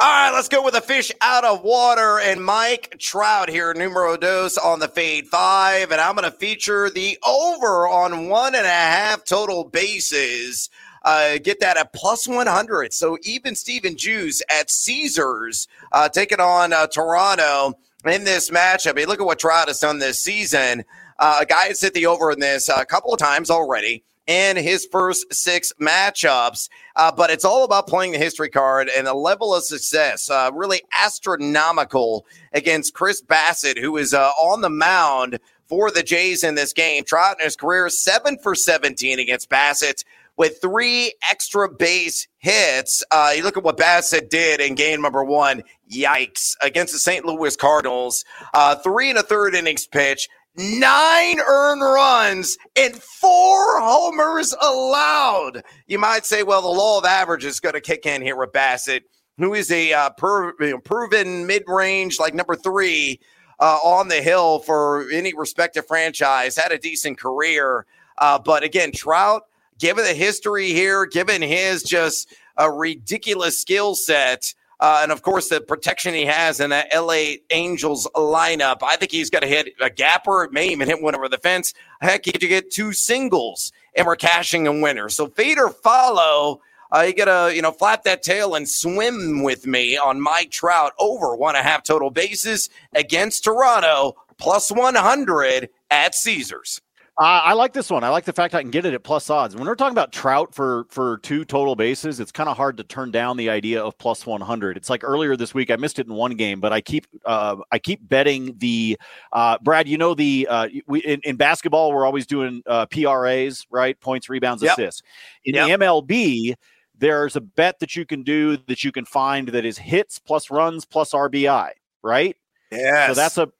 All 0.00 0.06
right, 0.06 0.30
let's 0.32 0.48
go 0.48 0.62
with 0.62 0.76
a 0.76 0.80
fish 0.80 1.10
out 1.20 1.44
of 1.44 1.62
water 1.64 2.20
and 2.20 2.44
Mike 2.44 2.94
Trout 3.00 3.48
here, 3.48 3.74
numero 3.74 4.16
dos 4.16 4.56
on 4.56 4.78
the 4.78 4.86
fade 4.86 5.26
five. 5.26 5.90
And 5.90 6.00
I'm 6.00 6.14
going 6.14 6.30
to 6.30 6.36
feature 6.36 6.88
the 6.88 7.18
over 7.26 7.88
on 7.88 8.28
one 8.28 8.54
and 8.54 8.64
a 8.64 8.68
half 8.68 9.24
total 9.24 9.64
bases. 9.64 10.70
Uh, 11.04 11.38
get 11.38 11.58
that 11.60 11.76
at 11.76 11.92
plus 11.92 12.28
100. 12.28 12.92
So 12.92 13.18
even 13.22 13.56
Steven 13.56 13.96
Juice 13.96 14.40
at 14.48 14.70
Caesars 14.70 15.66
uh, 15.90 16.08
taking 16.08 16.38
on 16.38 16.72
uh, 16.72 16.86
Toronto 16.86 17.74
in 18.04 18.24
this 18.24 18.50
matchup. 18.50 18.90
I 18.90 18.92
mean, 18.94 19.08
look 19.08 19.20
at 19.20 19.26
what 19.26 19.38
Trout 19.38 19.68
has 19.68 19.80
done 19.80 19.98
this 19.98 20.22
season. 20.22 20.84
Uh, 21.18 21.38
a 21.40 21.46
guy 21.46 21.66
has 21.66 21.80
hit 21.80 21.94
the 21.94 22.06
over 22.06 22.30
in 22.30 22.40
this 22.40 22.68
a 22.68 22.84
couple 22.84 23.12
of 23.12 23.18
times 23.18 23.50
already 23.50 24.04
in 24.28 24.56
his 24.56 24.86
first 24.92 25.32
six 25.32 25.72
matchups. 25.80 26.68
Uh, 26.94 27.10
but 27.10 27.30
it's 27.30 27.44
all 27.44 27.64
about 27.64 27.88
playing 27.88 28.12
the 28.12 28.18
history 28.18 28.50
card 28.50 28.88
and 28.94 29.06
the 29.06 29.14
level 29.14 29.54
of 29.54 29.64
success, 29.64 30.30
uh, 30.30 30.50
really 30.54 30.82
astronomical 30.92 32.24
against 32.52 32.94
Chris 32.94 33.20
Bassitt, 33.22 33.78
who 33.78 33.96
is 33.96 34.14
uh, 34.14 34.28
on 34.40 34.60
the 34.60 34.70
mound 34.70 35.40
for 35.66 35.90
the 35.90 36.02
Jays 36.02 36.44
in 36.44 36.54
this 36.54 36.72
game. 36.72 37.04
Trout 37.04 37.36
in 37.40 37.44
his 37.44 37.56
career, 37.56 37.88
seven 37.88 38.38
for 38.38 38.54
17 38.54 39.18
against 39.18 39.48
Bassitt 39.48 40.04
with 40.38 40.60
three 40.62 41.12
extra 41.28 41.68
base 41.68 42.28
hits. 42.38 43.04
Uh, 43.10 43.32
you 43.36 43.42
look 43.42 43.56
at 43.56 43.64
what 43.64 43.76
Bassitt 43.76 44.30
did 44.30 44.60
in 44.60 44.76
game 44.76 45.02
number 45.02 45.24
one. 45.24 45.62
Yikes. 45.92 46.54
Against 46.62 46.92
the 46.92 46.98
St. 46.98 47.24
Louis 47.24 47.56
Cardinals. 47.56 48.24
Uh, 48.54 48.76
three 48.76 49.10
and 49.10 49.18
a 49.18 49.22
third 49.22 49.54
innings 49.54 49.86
pitch, 49.86 50.28
nine 50.56 51.40
earned 51.40 51.82
runs, 51.82 52.56
and 52.76 52.94
four 52.94 53.80
homers 53.80 54.54
allowed. 54.62 55.64
You 55.88 55.98
might 55.98 56.24
say, 56.24 56.44
well, 56.44 56.62
the 56.62 56.68
law 56.68 56.98
of 56.98 57.04
average 57.04 57.44
is 57.44 57.60
going 57.60 57.74
to 57.74 57.80
kick 57.80 58.06
in 58.06 58.22
here 58.22 58.36
with 58.36 58.52
Bassitt, 58.52 59.02
who 59.38 59.54
is 59.54 59.70
a 59.72 59.92
uh, 59.92 60.10
per, 60.10 60.52
proven 60.84 61.46
mid 61.46 61.64
range, 61.66 62.18
like 62.18 62.32
number 62.34 62.56
three. 62.56 63.20
Uh, 63.60 63.76
on 63.82 64.06
the 64.06 64.22
hill 64.22 64.60
for 64.60 65.10
any 65.10 65.34
respective 65.34 65.84
franchise, 65.84 66.56
had 66.56 66.70
a 66.70 66.78
decent 66.78 67.18
career. 67.18 67.86
Uh, 68.16 68.38
but 68.38 68.62
again, 68.62 68.92
Trout, 68.92 69.42
given 69.78 70.04
the 70.04 70.14
history 70.14 70.72
here, 70.72 71.06
given 71.06 71.42
his 71.42 71.82
just 71.82 72.32
a 72.56 72.70
ridiculous 72.70 73.60
skill 73.60 73.94
set, 73.94 74.54
uh, 74.80 75.00
and 75.02 75.12
of 75.12 75.22
course 75.22 75.48
the 75.48 75.60
protection 75.60 76.14
he 76.14 76.24
has 76.24 76.60
in 76.60 76.70
that 76.70 76.88
LA 76.94 77.36
Angels 77.50 78.06
lineup, 78.14 78.78
I 78.82 78.96
think 78.96 79.12
he's 79.12 79.30
got 79.30 79.40
to 79.40 79.48
hit 79.48 79.74
a 79.80 79.90
gapper, 79.90 80.48
may 80.52 80.68
even 80.68 80.88
hit 80.88 81.02
one 81.02 81.14
over 81.14 81.28
the 81.28 81.38
fence. 81.38 81.74
Heck, 82.00 82.24
he 82.24 82.32
could 82.32 82.40
get 82.40 82.70
two 82.70 82.92
singles, 82.92 83.72
and 83.96 84.06
we're 84.06 84.16
cashing 84.16 84.66
a 84.66 84.72
winner. 84.72 85.08
So 85.08 85.28
fade 85.28 85.58
or 85.58 85.70
follow. 85.70 86.60
Uh, 86.90 87.02
you 87.02 87.12
gotta, 87.12 87.54
you 87.54 87.60
know, 87.60 87.72
flap 87.72 88.04
that 88.04 88.22
tail 88.22 88.54
and 88.54 88.66
swim 88.68 89.42
with 89.42 89.66
me 89.66 89.98
on 89.98 90.20
Mike 90.20 90.50
Trout 90.50 90.92
over 90.98 91.36
one 91.36 91.54
and 91.54 91.66
a 91.66 91.68
half 91.68 91.82
total 91.82 92.10
bases 92.10 92.70
against 92.94 93.44
Toronto, 93.44 94.14
plus 94.38 94.72
100 94.72 95.68
at 95.90 96.14
Caesars. 96.14 96.80
Uh, 97.18 97.42
I 97.42 97.54
like 97.54 97.72
this 97.72 97.90
one. 97.90 98.04
I 98.04 98.10
like 98.10 98.24
the 98.24 98.32
fact 98.32 98.54
I 98.54 98.62
can 98.62 98.70
get 98.70 98.86
it 98.86 98.94
at 98.94 99.02
plus 99.02 99.28
odds. 99.28 99.56
When 99.56 99.66
we're 99.66 99.74
talking 99.74 99.92
about 99.92 100.12
Trout 100.12 100.54
for 100.54 100.86
for 100.88 101.18
two 101.18 101.44
total 101.44 101.74
bases, 101.74 102.20
it's 102.20 102.30
kind 102.30 102.48
of 102.48 102.56
hard 102.56 102.76
to 102.76 102.84
turn 102.84 103.10
down 103.10 103.36
the 103.36 103.50
idea 103.50 103.82
of 103.82 103.98
plus 103.98 104.24
one 104.24 104.40
hundred. 104.40 104.76
It's 104.76 104.88
like 104.88 105.02
earlier 105.02 105.36
this 105.36 105.52
week, 105.52 105.68
I 105.72 105.76
missed 105.76 105.98
it 105.98 106.06
in 106.06 106.14
one 106.14 106.36
game, 106.36 106.60
but 106.60 106.72
I 106.72 106.80
keep 106.80 107.08
uh, 107.24 107.56
I 107.72 107.80
keep 107.80 108.08
betting 108.08 108.54
the 108.58 108.96
uh, 109.32 109.58
Brad. 109.58 109.88
You 109.88 109.98
know 109.98 110.14
the 110.14 110.46
uh, 110.48 110.68
we 110.86 111.00
in, 111.00 111.20
in, 111.24 111.34
basketball 111.34 111.92
we're 111.92 112.06
always 112.06 112.24
doing 112.24 112.62
uh, 112.66 112.86
PRAs, 112.86 113.66
right? 113.68 113.98
Points, 113.98 114.28
rebounds, 114.28 114.62
yep. 114.62 114.78
assists. 114.78 115.02
In 115.44 115.56
yep. 115.56 115.80
the 115.80 115.84
MLB, 115.84 116.54
there's 116.96 117.34
a 117.34 117.40
bet 117.40 117.80
that 117.80 117.96
you 117.96 118.06
can 118.06 118.22
do 118.22 118.58
that 118.68 118.84
you 118.84 118.92
can 118.92 119.04
find 119.04 119.48
that 119.48 119.64
is 119.64 119.76
hits 119.76 120.20
plus 120.20 120.52
runs 120.52 120.84
plus 120.84 121.10
RBI, 121.10 121.70
right? 122.00 122.36
Yeah. 122.70 123.08
So 123.08 123.14
that's 123.14 123.38
a 123.38 123.50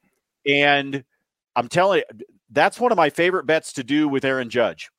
and 0.46 1.02
I'm 1.56 1.66
telling 1.66 2.02
you 2.08 2.24
that's 2.50 2.80
one 2.80 2.92
of 2.92 2.96
my 2.96 3.10
favorite 3.10 3.46
bets 3.46 3.72
to 3.74 3.84
do 3.84 4.08
with 4.08 4.24
Aaron 4.24 4.50
Judge 4.50 4.90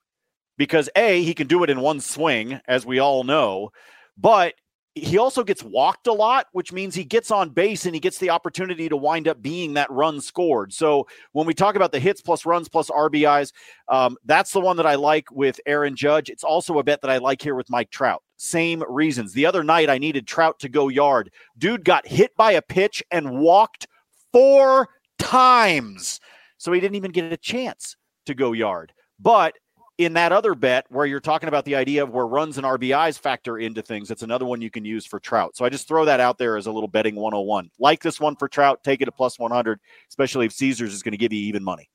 because 0.58 0.90
A, 0.96 1.24
he 1.24 1.34
can 1.34 1.48
do 1.48 1.64
it 1.64 1.70
in 1.70 1.80
one 1.80 2.00
swing, 2.02 2.60
as 2.68 2.86
we 2.86 3.00
all 3.00 3.24
know, 3.24 3.72
but 4.18 4.54
he 4.96 5.18
also 5.18 5.44
gets 5.44 5.64
walked 5.64 6.08
a 6.08 6.14
lot, 6.14 6.48
which 6.52 6.74
means 6.74 6.94
he 6.94 7.04
gets 7.04 7.32
on 7.32 7.50
base 7.50 7.86
and 7.86 7.96
he 7.96 8.02
gets 8.02 8.18
the 8.18 8.30
opportunity 8.30 8.90
to 8.90 8.98
wind 8.98 9.28
up 9.28 9.42
being 9.42 9.74
that 9.74 9.90
run 9.92 10.20
scored. 10.20 10.74
So 10.74 11.08
when 11.32 11.48
we 11.48 11.54
talk 11.54 11.76
about 11.76 11.92
the 11.92 12.00
hits 12.00 12.22
plus 12.22 12.46
runs 12.46 12.68
plus 12.68 12.90
RBIs, 12.90 13.54
um, 13.88 14.18
that's 14.26 14.52
the 14.52 14.60
one 14.60 14.78
that 14.78 14.86
I 14.86 14.96
like 14.96 15.32
with 15.32 15.60
Aaron 15.66 15.96
Judge. 15.96 16.30
It's 16.30 16.44
also 16.44 16.80
a 16.80 16.84
bet 16.84 17.02
that 17.02 17.12
I 17.12 17.18
like 17.18 17.42
here 17.42 17.56
with 17.56 17.70
Mike 17.70 17.92
Trout. 17.92 18.24
Same 18.38 18.84
reasons. 18.90 19.34
The 19.34 19.46
other 19.46 19.64
night, 19.64 19.90
I 19.90 19.98
needed 19.98 20.28
Trout 20.28 20.60
to 20.60 20.70
go 20.70 20.90
yard. 20.90 21.32
Dude 21.58 21.86
got 21.86 22.08
hit 22.08 22.36
by 22.36 22.54
a 22.54 22.62
pitch 22.62 23.04
and 23.12 23.40
walked 23.40 23.88
four 24.34 24.90
times. 25.18 26.20
So 26.60 26.72
he 26.72 26.80
didn't 26.80 26.96
even 26.96 27.12
get 27.12 27.34
a 27.34 27.38
chance 27.38 27.96
to 28.28 28.36
go 28.36 28.54
yard. 28.54 28.94
But 29.20 29.56
in 29.98 30.14
that 30.14 30.32
other 30.32 30.56
bet 30.56 30.86
where 30.90 31.06
you're 31.06 31.20
talking 31.20 31.50
about 31.50 31.66
the 31.66 31.76
idea 31.76 32.04
of 32.04 32.12
where 32.12 32.28
runs 32.28 32.58
and 32.58 32.66
RBIs 32.66 33.20
factor 33.20 33.58
into 33.58 33.82
things, 33.82 34.12
it's 34.12 34.24
another 34.24 34.46
one 34.46 34.62
you 34.62 34.70
can 34.70 34.86
use 34.86 35.06
for 35.06 35.20
Trout. 35.20 35.58
So 35.58 35.66
I 35.66 35.70
just 35.70 35.88
throw 35.88 36.06
that 36.06 36.20
out 36.20 36.38
there 36.38 36.56
as 36.56 36.68
a 36.68 36.72
little 36.72 36.88
betting 36.88 37.16
101. 37.16 37.72
Like 37.80 38.02
this 38.02 38.20
one 38.20 38.36
for 38.36 38.48
Trout, 38.48 38.84
take 38.84 39.02
it 39.02 39.08
at 39.08 39.16
plus 39.16 39.40
100, 39.40 39.80
especially 40.10 40.46
if 40.46 40.54
Caesars 40.54 40.94
is 40.94 41.02
going 41.02 41.12
to 41.14 41.18
give 41.18 41.34
you 41.34 41.42
even 41.42 41.64
money. 41.64 41.90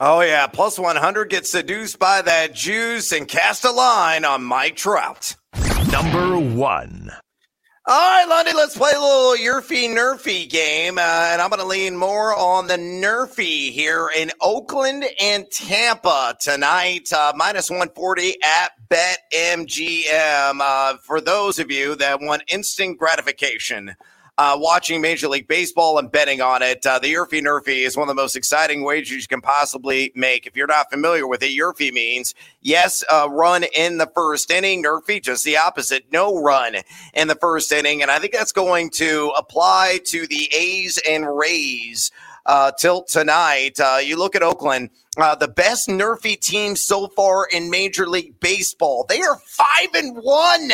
Oh, 0.00 0.20
yeah. 0.22 0.48
Plus 0.48 0.78
100 0.78 1.30
gets 1.30 1.50
seduced 1.50 2.00
by 2.00 2.22
that 2.22 2.54
juice 2.54 3.12
and 3.12 3.28
cast 3.28 3.64
a 3.64 3.70
line 3.70 4.24
on 4.24 4.42
Mike 4.42 4.74
Trout. 4.74 5.36
Number 5.92 6.38
one. 6.38 7.12
All 7.86 7.94
right, 7.94 8.26
Lundy, 8.26 8.54
let's 8.54 8.78
play 8.78 8.92
a 8.96 8.98
little 8.98 9.36
Yerfy 9.36 9.94
Nerfy 9.94 10.48
game. 10.48 10.96
Uh, 10.96 11.02
and 11.02 11.42
I'm 11.42 11.50
going 11.50 11.60
to 11.60 11.66
lean 11.66 11.98
more 11.98 12.34
on 12.34 12.66
the 12.66 12.78
Nerfy 12.78 13.72
here 13.72 14.10
in 14.16 14.30
Oakland 14.40 15.04
and 15.20 15.44
Tampa 15.50 16.34
tonight. 16.40 17.12
Uh, 17.12 17.34
minus 17.36 17.68
140 17.68 18.36
at 18.42 18.70
BetMGM. 18.88 20.60
Uh, 20.62 20.96
for 21.02 21.20
those 21.20 21.58
of 21.58 21.70
you 21.70 21.94
that 21.96 22.22
want 22.22 22.42
instant 22.48 22.98
gratification, 22.98 23.94
uh, 24.38 24.56
watching 24.58 25.00
Major 25.00 25.28
League 25.28 25.48
Baseball 25.48 25.98
and 25.98 26.10
betting 26.10 26.40
on 26.40 26.62
it. 26.62 26.84
Uh, 26.84 26.98
the 26.98 27.12
Yerfy 27.12 27.40
Nerfy 27.40 27.86
is 27.86 27.96
one 27.96 28.08
of 28.08 28.16
the 28.16 28.20
most 28.20 28.36
exciting 28.36 28.82
wagers 28.84 29.10
you 29.10 29.26
can 29.28 29.40
possibly 29.40 30.12
make. 30.14 30.46
If 30.46 30.56
you're 30.56 30.66
not 30.66 30.90
familiar 30.90 31.26
with 31.26 31.42
it, 31.42 31.56
Yerfy 31.56 31.92
means 31.92 32.34
yes, 32.60 33.04
run 33.10 33.64
in 33.74 33.98
the 33.98 34.10
first 34.14 34.50
inning. 34.50 34.82
Nerfy, 34.82 35.22
just 35.22 35.44
the 35.44 35.56
opposite, 35.56 36.12
no 36.12 36.40
run 36.42 36.76
in 37.14 37.28
the 37.28 37.36
first 37.36 37.70
inning. 37.72 38.02
And 38.02 38.10
I 38.10 38.18
think 38.18 38.32
that's 38.32 38.52
going 38.52 38.90
to 38.94 39.32
apply 39.36 40.00
to 40.06 40.26
the 40.26 40.48
A's 40.52 40.98
and 41.08 41.26
Rays 41.26 42.10
uh, 42.46 42.72
tilt 42.72 43.08
tonight. 43.08 43.78
Uh, 43.80 43.98
you 44.02 44.16
look 44.16 44.34
at 44.34 44.42
Oakland. 44.42 44.90
Uh, 45.16 45.34
the 45.34 45.48
best 45.48 45.88
Nerfy 45.88 46.38
team 46.38 46.76
so 46.76 47.08
far 47.08 47.46
in 47.46 47.70
Major 47.70 48.08
League 48.08 48.38
Baseball. 48.40 49.06
They 49.08 49.22
are 49.22 49.38
five 49.46 49.94
and 49.94 50.16
one 50.16 50.70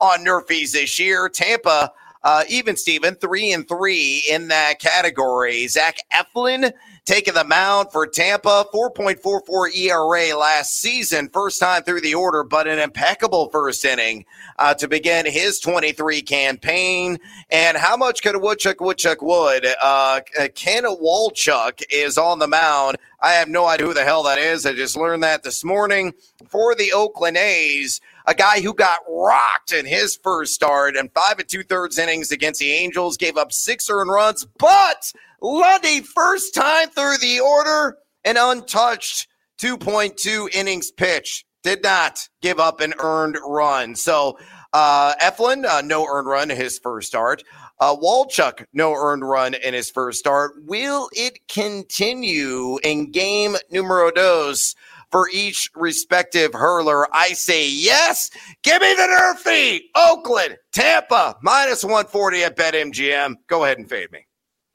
on 0.00 0.24
Nerfies 0.24 0.72
this 0.72 0.98
year. 0.98 1.28
Tampa 1.28 1.92
uh, 2.24 2.42
even 2.48 2.76
Steven, 2.76 3.14
three 3.14 3.52
and 3.52 3.68
three 3.68 4.24
in 4.28 4.48
that 4.48 4.80
category. 4.80 5.68
Zach 5.68 5.98
Eflin 6.12 6.72
taking 7.04 7.34
the 7.34 7.44
mound 7.44 7.92
for 7.92 8.06
Tampa, 8.06 8.64
4.44 8.72 9.76
ERA 9.76 10.36
last 10.36 10.80
season, 10.80 11.28
first 11.28 11.60
time 11.60 11.82
through 11.82 12.00
the 12.00 12.14
order, 12.14 12.42
but 12.42 12.66
an 12.66 12.78
impeccable 12.78 13.50
first 13.50 13.84
inning 13.84 14.24
uh, 14.58 14.72
to 14.74 14.88
begin 14.88 15.26
his 15.26 15.60
23 15.60 16.22
campaign. 16.22 17.18
And 17.50 17.76
how 17.76 17.96
much 17.96 18.22
could 18.22 18.34
a 18.34 18.38
Woodchuck 18.38 18.80
Woodchuck 18.80 19.20
would? 19.20 19.66
Uh, 19.82 20.20
Ken 20.54 20.84
Waldichuk 20.84 21.82
is 21.90 22.16
on 22.16 22.38
the 22.38 22.48
mound. 22.48 22.96
I 23.20 23.32
have 23.32 23.48
no 23.48 23.66
idea 23.66 23.86
who 23.86 23.94
the 23.94 24.04
hell 24.04 24.22
that 24.24 24.38
is. 24.38 24.64
I 24.64 24.72
just 24.72 24.96
learned 24.96 25.22
that 25.24 25.42
this 25.42 25.62
morning 25.62 26.14
for 26.48 26.74
the 26.74 26.92
Oakland 26.92 27.36
A's 27.36 28.00
a 28.26 28.34
guy 28.34 28.60
who 28.60 28.74
got 28.74 29.00
rocked 29.08 29.72
in 29.72 29.86
his 29.86 30.18
first 30.22 30.54
start 30.54 30.96
and 30.96 31.10
five 31.12 31.38
and 31.38 31.48
two 31.48 31.62
thirds 31.62 31.98
innings 31.98 32.32
against 32.32 32.60
the 32.60 32.72
Angels, 32.72 33.16
gave 33.16 33.36
up 33.36 33.52
six 33.52 33.88
earned 33.90 34.10
runs, 34.10 34.46
but 34.58 35.12
Lundy, 35.40 36.00
first 36.00 36.54
time 36.54 36.88
through 36.88 37.18
the 37.18 37.40
order, 37.40 37.98
an 38.24 38.36
untouched 38.38 39.28
2.2 39.60 40.54
innings 40.54 40.90
pitch. 40.90 41.44
Did 41.62 41.82
not 41.82 42.28
give 42.42 42.58
up 42.58 42.80
an 42.80 42.94
earned 42.98 43.38
run. 43.46 43.94
So, 43.94 44.38
uh, 44.72 45.14
Eflin, 45.16 45.64
uh, 45.64 45.82
no 45.82 46.06
earned 46.06 46.26
run 46.26 46.50
in 46.50 46.56
his 46.56 46.78
first 46.78 47.08
start. 47.08 47.42
Uh, 47.80 47.96
Waldichuk, 47.96 48.66
no 48.72 48.94
earned 48.94 49.26
run 49.26 49.54
in 49.54 49.74
his 49.74 49.90
first 49.90 50.18
start. 50.18 50.52
Will 50.66 51.08
it 51.12 51.38
continue 51.48 52.78
in 52.84 53.10
game 53.10 53.56
numero 53.70 54.10
dos? 54.10 54.74
For 55.14 55.30
each 55.32 55.70
respective 55.76 56.52
hurler. 56.52 57.06
I 57.14 57.34
say 57.34 57.68
yes. 57.70 58.30
Give 58.64 58.82
me 58.82 58.94
the 58.94 59.02
Nerfy. 59.02 59.82
Oakland, 59.94 60.56
Tampa, 60.72 61.36
minus 61.40 61.84
140 61.84 62.42
at 62.42 62.56
BetMGM. 62.56 63.36
Go 63.46 63.62
ahead 63.62 63.78
and 63.78 63.88
fade 63.88 64.10
me. 64.10 64.26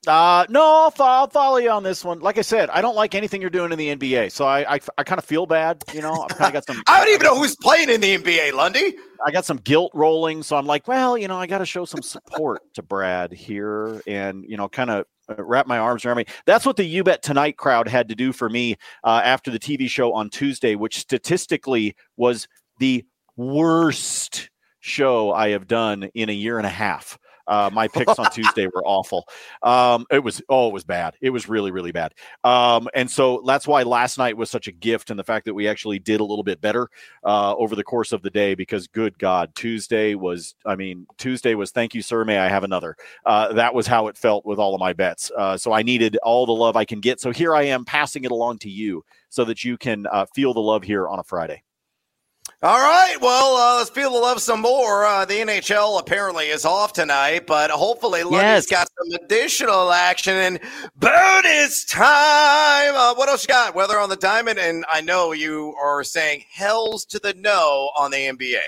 Uh, 0.08 0.46
no, 0.48 0.62
I'll, 0.62 0.94
I'll, 1.06 1.28
follow 1.28 1.58
you 1.58 1.70
on 1.70 1.84
this 1.84 2.06
one. 2.06 2.20
Like 2.20 2.38
I 2.38 2.42
said, 2.42 2.70
I 2.70 2.82
don't 2.82 2.96
like 2.96 3.16
anything 3.16 3.42
you're 3.42 3.50
doing 3.50 3.74
in 3.74 3.78
the 3.78 3.94
NBA, 3.96 4.32
so 4.32 4.46
I 4.46 4.76
I, 4.76 4.80
I 4.98 5.04
kind 5.04 5.20
of 5.20 5.26
feel 5.26 5.46
bad. 5.46 5.84
You 5.94 6.02
know, 6.02 6.22
I've 6.22 6.38
kind 6.38 6.48
of 6.48 6.54
got 6.54 6.66
some. 6.66 6.82
I 6.88 7.00
don't 7.00 7.14
even 7.14 7.26
know 7.26 7.38
who's 7.38 7.58
playing 7.58 7.90
in 7.90 8.00
the 8.00 8.18
NBA, 8.18 8.54
Lundy. 8.54 8.96
I 9.26 9.32
got 9.32 9.44
some 9.44 9.58
guilt 9.58 9.92
rolling, 9.94 10.42
so 10.42 10.56
I'm 10.56 10.66
like, 10.66 10.88
well, 10.88 11.18
you 11.18 11.28
know, 11.28 11.38
I 11.38 11.48
got 11.48 11.58
to 11.58 11.66
show 11.66 11.84
some 11.84 12.02
support 12.02 12.62
to 12.76 12.82
Brad 12.82 13.34
here, 13.34 14.02
and 14.08 14.46
you 14.48 14.56
know, 14.56 14.70
kind 14.70 14.90
of 14.90 15.06
uh, 15.28 15.44
wrap 15.44 15.68
my 15.68 15.78
arms 15.78 16.06
around 16.06 16.18
me. 16.18 16.26
That's 16.46 16.66
what 16.66 16.78
the 16.78 16.86
You 16.86 17.04
Bet 17.04 17.22
Tonight 17.22 17.58
crowd 17.58 17.90
had 17.90 18.08
to 18.08 18.16
do 18.16 18.32
for 18.32 18.50
me 18.50 18.78
uh, 19.04 19.22
after 19.24 19.52
the 19.52 19.60
TV 19.60 19.90
show 19.90 20.14
on 20.14 20.30
Tuesday, 20.30 20.76
which 20.76 20.98
statistically 20.98 21.94
was 22.16 22.48
the 22.80 23.06
worst 23.36 24.50
show 24.80 25.32
I 25.32 25.50
have 25.50 25.68
done 25.68 26.10
in 26.14 26.30
a 26.30 26.34
year 26.34 26.58
and 26.58 26.68
a 26.68 26.72
half. 26.72 27.18
Uh, 27.50 27.70
my 27.74 27.88
picks 27.94 28.18
on 28.18 28.32
Tuesday 28.32 28.68
were 28.68 28.86
awful. 28.86 29.28
Um, 29.64 30.06
it 30.12 30.24
was 30.24 30.42
oh, 30.48 30.70
it 30.70 30.74
was 30.74 30.84
bad. 30.86 31.16
It 31.20 31.32
was 31.32 31.50
really 31.50 31.72
really 31.72 31.92
bad. 31.92 32.14
Um, 32.44 32.88
and 32.94 33.10
so 33.10 33.42
that's 33.46 33.68
why 33.68 33.84
last 33.84 34.18
night 34.18 34.38
was 34.38 34.50
such 34.50 34.68
a 34.68 34.72
gift, 34.72 35.10
and 35.10 35.20
the 35.20 35.24
fact 35.24 35.46
that 35.46 35.54
we 35.54 35.68
actually 35.68 36.00
did 36.00 36.22
a 36.22 36.24
little 36.24 36.44
bit 36.44 36.62
better 36.62 36.88
uh, 37.26 37.56
over 37.56 37.76
the 37.76 37.84
course 37.84 38.14
of 38.14 38.22
the 38.22 38.30
day. 38.30 38.56
Because 38.56 38.88
good 38.88 39.18
God, 39.18 39.54
Tuesday 39.56 40.16
was. 40.16 40.56
I 40.66 40.76
mean, 40.76 41.08
Tuesday 41.18 41.56
was. 41.56 41.72
Thank 41.72 41.96
you, 41.96 42.02
sir. 42.02 42.24
May 42.24 42.38
I 42.38 42.48
have 42.48 42.64
another? 42.64 42.96
Uh, 43.26 43.54
that 43.54 43.74
was 43.74 43.88
how 43.88 44.08
it 44.08 44.18
felt 44.18 44.46
with 44.46 44.60
all 44.60 44.76
of 44.76 44.80
my 44.80 44.94
bets. 44.94 45.32
Uh, 45.36 45.58
so 45.58 45.74
I 45.74 45.82
needed 45.82 46.18
all 46.24 46.46
the 46.46 46.54
love 46.54 46.78
I 46.78 46.86
can 46.86 47.00
get. 47.00 47.20
So 47.20 47.32
here 47.32 47.56
I 47.56 47.64
am 47.64 47.84
passing 47.84 48.24
it 48.24 48.32
along 48.32 48.60
to 48.60 48.70
you 48.70 49.04
so 49.30 49.44
that 49.46 49.64
you 49.64 49.78
can 49.78 50.06
uh, 50.12 50.26
feel 50.36 50.54
the 50.54 50.60
love 50.62 50.84
here 50.84 51.08
on 51.08 51.20
a 51.20 51.24
Friday. 51.24 51.64
All 52.62 52.78
right. 52.78 53.16
Well, 53.22 53.56
uh, 53.56 53.78
let's 53.78 53.90
feel 53.90 54.12
the 54.12 54.20
love 54.20 54.42
some 54.42 54.60
more. 54.60 55.06
Uh, 55.06 55.24
the 55.24 55.36
NHL 55.36 55.98
apparently 55.98 56.48
is 56.48 56.66
off 56.66 56.92
tonight, 56.92 57.48
but 57.48 57.72
hopefully 57.72 58.22
Lundy's 58.24 58.42
yes. 58.42 58.66
got 58.66 58.90
some 58.98 59.24
additional 59.24 59.94
action. 59.94 60.34
And 60.34 60.60
bonus 60.98 61.86
time. 61.86 62.96
Uh, 62.96 63.16
what 63.16 63.30
else 63.30 63.46
you 63.46 63.48
got? 63.48 63.76
Weather 63.76 63.98
on 63.98 64.10
the 64.10 64.18
diamond. 64.18 64.60
And 64.60 64.84
I 64.92 65.00
know 65.00 65.32
you 65.32 65.74
are 65.82 66.04
saying 66.04 66.44
hells 66.52 67.06
to 67.06 67.20
the 67.20 67.34
no 67.34 67.92
on 67.98 68.12
the 68.12 68.18
NBA. 68.18 68.60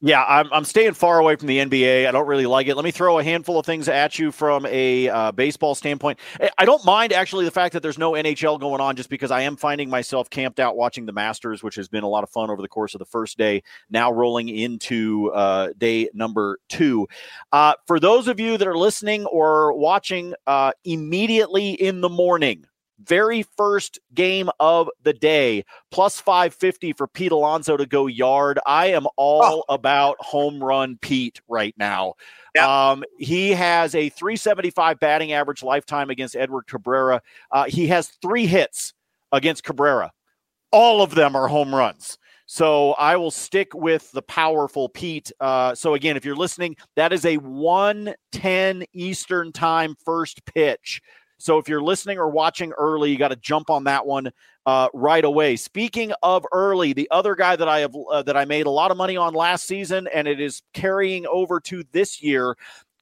Yeah, 0.00 0.22
I'm, 0.24 0.52
I'm 0.52 0.64
staying 0.64 0.92
far 0.92 1.18
away 1.18 1.36
from 1.36 1.48
the 1.48 1.58
NBA. 1.58 2.06
I 2.06 2.10
don't 2.12 2.26
really 2.26 2.44
like 2.44 2.66
it. 2.66 2.74
Let 2.74 2.84
me 2.84 2.90
throw 2.90 3.18
a 3.18 3.24
handful 3.24 3.58
of 3.58 3.64
things 3.64 3.88
at 3.88 4.18
you 4.18 4.30
from 4.30 4.66
a 4.66 5.08
uh, 5.08 5.32
baseball 5.32 5.74
standpoint. 5.74 6.18
I 6.58 6.66
don't 6.66 6.84
mind 6.84 7.12
actually 7.12 7.46
the 7.46 7.50
fact 7.50 7.72
that 7.72 7.82
there's 7.82 7.96
no 7.96 8.12
NHL 8.12 8.60
going 8.60 8.82
on 8.82 8.96
just 8.96 9.08
because 9.08 9.30
I 9.30 9.40
am 9.42 9.56
finding 9.56 9.88
myself 9.88 10.28
camped 10.28 10.60
out 10.60 10.76
watching 10.76 11.06
the 11.06 11.12
Masters, 11.12 11.62
which 11.62 11.74
has 11.76 11.88
been 11.88 12.04
a 12.04 12.08
lot 12.08 12.22
of 12.22 12.28
fun 12.28 12.50
over 12.50 12.60
the 12.60 12.68
course 12.68 12.94
of 12.94 12.98
the 12.98 13.06
first 13.06 13.38
day, 13.38 13.62
now 13.88 14.12
rolling 14.12 14.50
into 14.50 15.32
uh, 15.32 15.70
day 15.78 16.10
number 16.12 16.58
two. 16.68 17.08
Uh, 17.52 17.72
for 17.86 17.98
those 17.98 18.28
of 18.28 18.38
you 18.38 18.58
that 18.58 18.68
are 18.68 18.76
listening 18.76 19.24
or 19.26 19.72
watching 19.72 20.34
uh, 20.46 20.70
immediately 20.84 21.70
in 21.70 22.02
the 22.02 22.10
morning, 22.10 22.66
very 23.02 23.42
first 23.56 23.98
game 24.14 24.50
of 24.60 24.88
the 25.02 25.12
day, 25.12 25.64
plus 25.90 26.20
550 26.20 26.92
for 26.94 27.06
Pete 27.06 27.32
Alonso 27.32 27.76
to 27.76 27.86
go 27.86 28.06
yard. 28.06 28.58
I 28.66 28.86
am 28.88 29.06
all 29.16 29.64
oh. 29.68 29.74
about 29.74 30.16
home 30.20 30.62
run 30.62 30.98
Pete 31.00 31.40
right 31.48 31.74
now. 31.78 32.14
Yep. 32.54 32.64
Um, 32.64 33.04
he 33.18 33.50
has 33.50 33.94
a 33.94 34.08
375 34.08 34.98
batting 34.98 35.32
average 35.32 35.62
lifetime 35.62 36.10
against 36.10 36.36
Edward 36.36 36.66
Cabrera. 36.66 37.22
Uh, 37.50 37.64
he 37.64 37.86
has 37.88 38.08
three 38.22 38.46
hits 38.46 38.94
against 39.32 39.64
Cabrera. 39.64 40.12
All 40.70 41.02
of 41.02 41.14
them 41.14 41.36
are 41.36 41.48
home 41.48 41.74
runs. 41.74 42.18
So 42.50 42.92
I 42.92 43.16
will 43.16 43.30
stick 43.30 43.74
with 43.74 44.10
the 44.12 44.22
powerful 44.22 44.88
Pete. 44.88 45.30
Uh, 45.38 45.74
so 45.74 45.92
again, 45.92 46.16
if 46.16 46.24
you're 46.24 46.34
listening, 46.34 46.76
that 46.96 47.12
is 47.12 47.26
a 47.26 47.36
110 47.36 48.84
Eastern 48.94 49.52
time 49.52 49.94
first 50.02 50.42
pitch. 50.46 51.02
So 51.38 51.58
if 51.58 51.68
you're 51.68 51.82
listening 51.82 52.18
or 52.18 52.28
watching 52.28 52.72
early, 52.72 53.10
you 53.10 53.18
got 53.18 53.28
to 53.28 53.36
jump 53.36 53.70
on 53.70 53.84
that 53.84 54.04
one 54.04 54.30
uh, 54.66 54.88
right 54.92 55.24
away. 55.24 55.56
Speaking 55.56 56.12
of 56.22 56.44
early, 56.52 56.92
the 56.92 57.08
other 57.10 57.34
guy 57.34 57.56
that 57.56 57.68
I 57.68 57.80
have 57.80 57.94
uh, 58.10 58.22
that 58.24 58.36
I 58.36 58.44
made 58.44 58.66
a 58.66 58.70
lot 58.70 58.90
of 58.90 58.96
money 58.96 59.16
on 59.16 59.34
last 59.34 59.66
season, 59.66 60.08
and 60.12 60.26
it 60.28 60.40
is 60.40 60.62
carrying 60.74 61.26
over 61.26 61.60
to 61.60 61.84
this 61.92 62.22
year. 62.22 62.56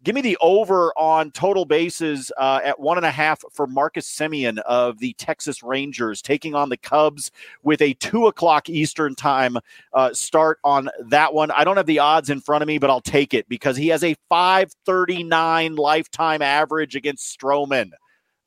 Give 0.05 0.15
me 0.15 0.21
the 0.21 0.37
over 0.41 0.93
on 0.97 1.33
total 1.33 1.65
bases 1.65 2.31
uh, 2.37 2.61
at 2.63 2.79
one 2.79 2.99
and 2.99 3.07
a 3.07 3.11
half 3.11 3.43
for 3.51 3.67
Marcus 3.67 4.07
Semien 4.09 4.59
of 4.59 4.99
the 4.99 5.15
Texas 5.15 5.63
Rangers, 5.63 6.23
taking 6.23 6.55
on 6.55 6.69
the 6.69 6.77
Cubs 6.77 7.33
with 7.65 7.83
a 7.83 7.95
two 7.95 8.27
o'clock 8.27 8.69
Eastern 8.69 9.17
time 9.17 9.57
uh, 9.95 10.13
start 10.13 10.61
on 10.63 10.91
that 11.09 11.35
one. 11.35 11.51
I 11.51 11.65
don't 11.65 11.79
have 11.79 11.87
the 11.87 11.99
odds 11.99 12.31
in 12.31 12.41
front 12.41 12.63
of 12.63 12.69
me, 12.69 12.79
but 12.79 12.91
I'll 12.91 13.01
take 13.01 13.35
it 13.35 13.49
because 13.49 13.77
he 13.77 13.89
has 13.89 14.05
a 14.05 14.15
539 14.29 15.75
lifetime 15.75 16.43
average 16.43 16.95
against 16.95 17.37
Stroman. 17.37 17.91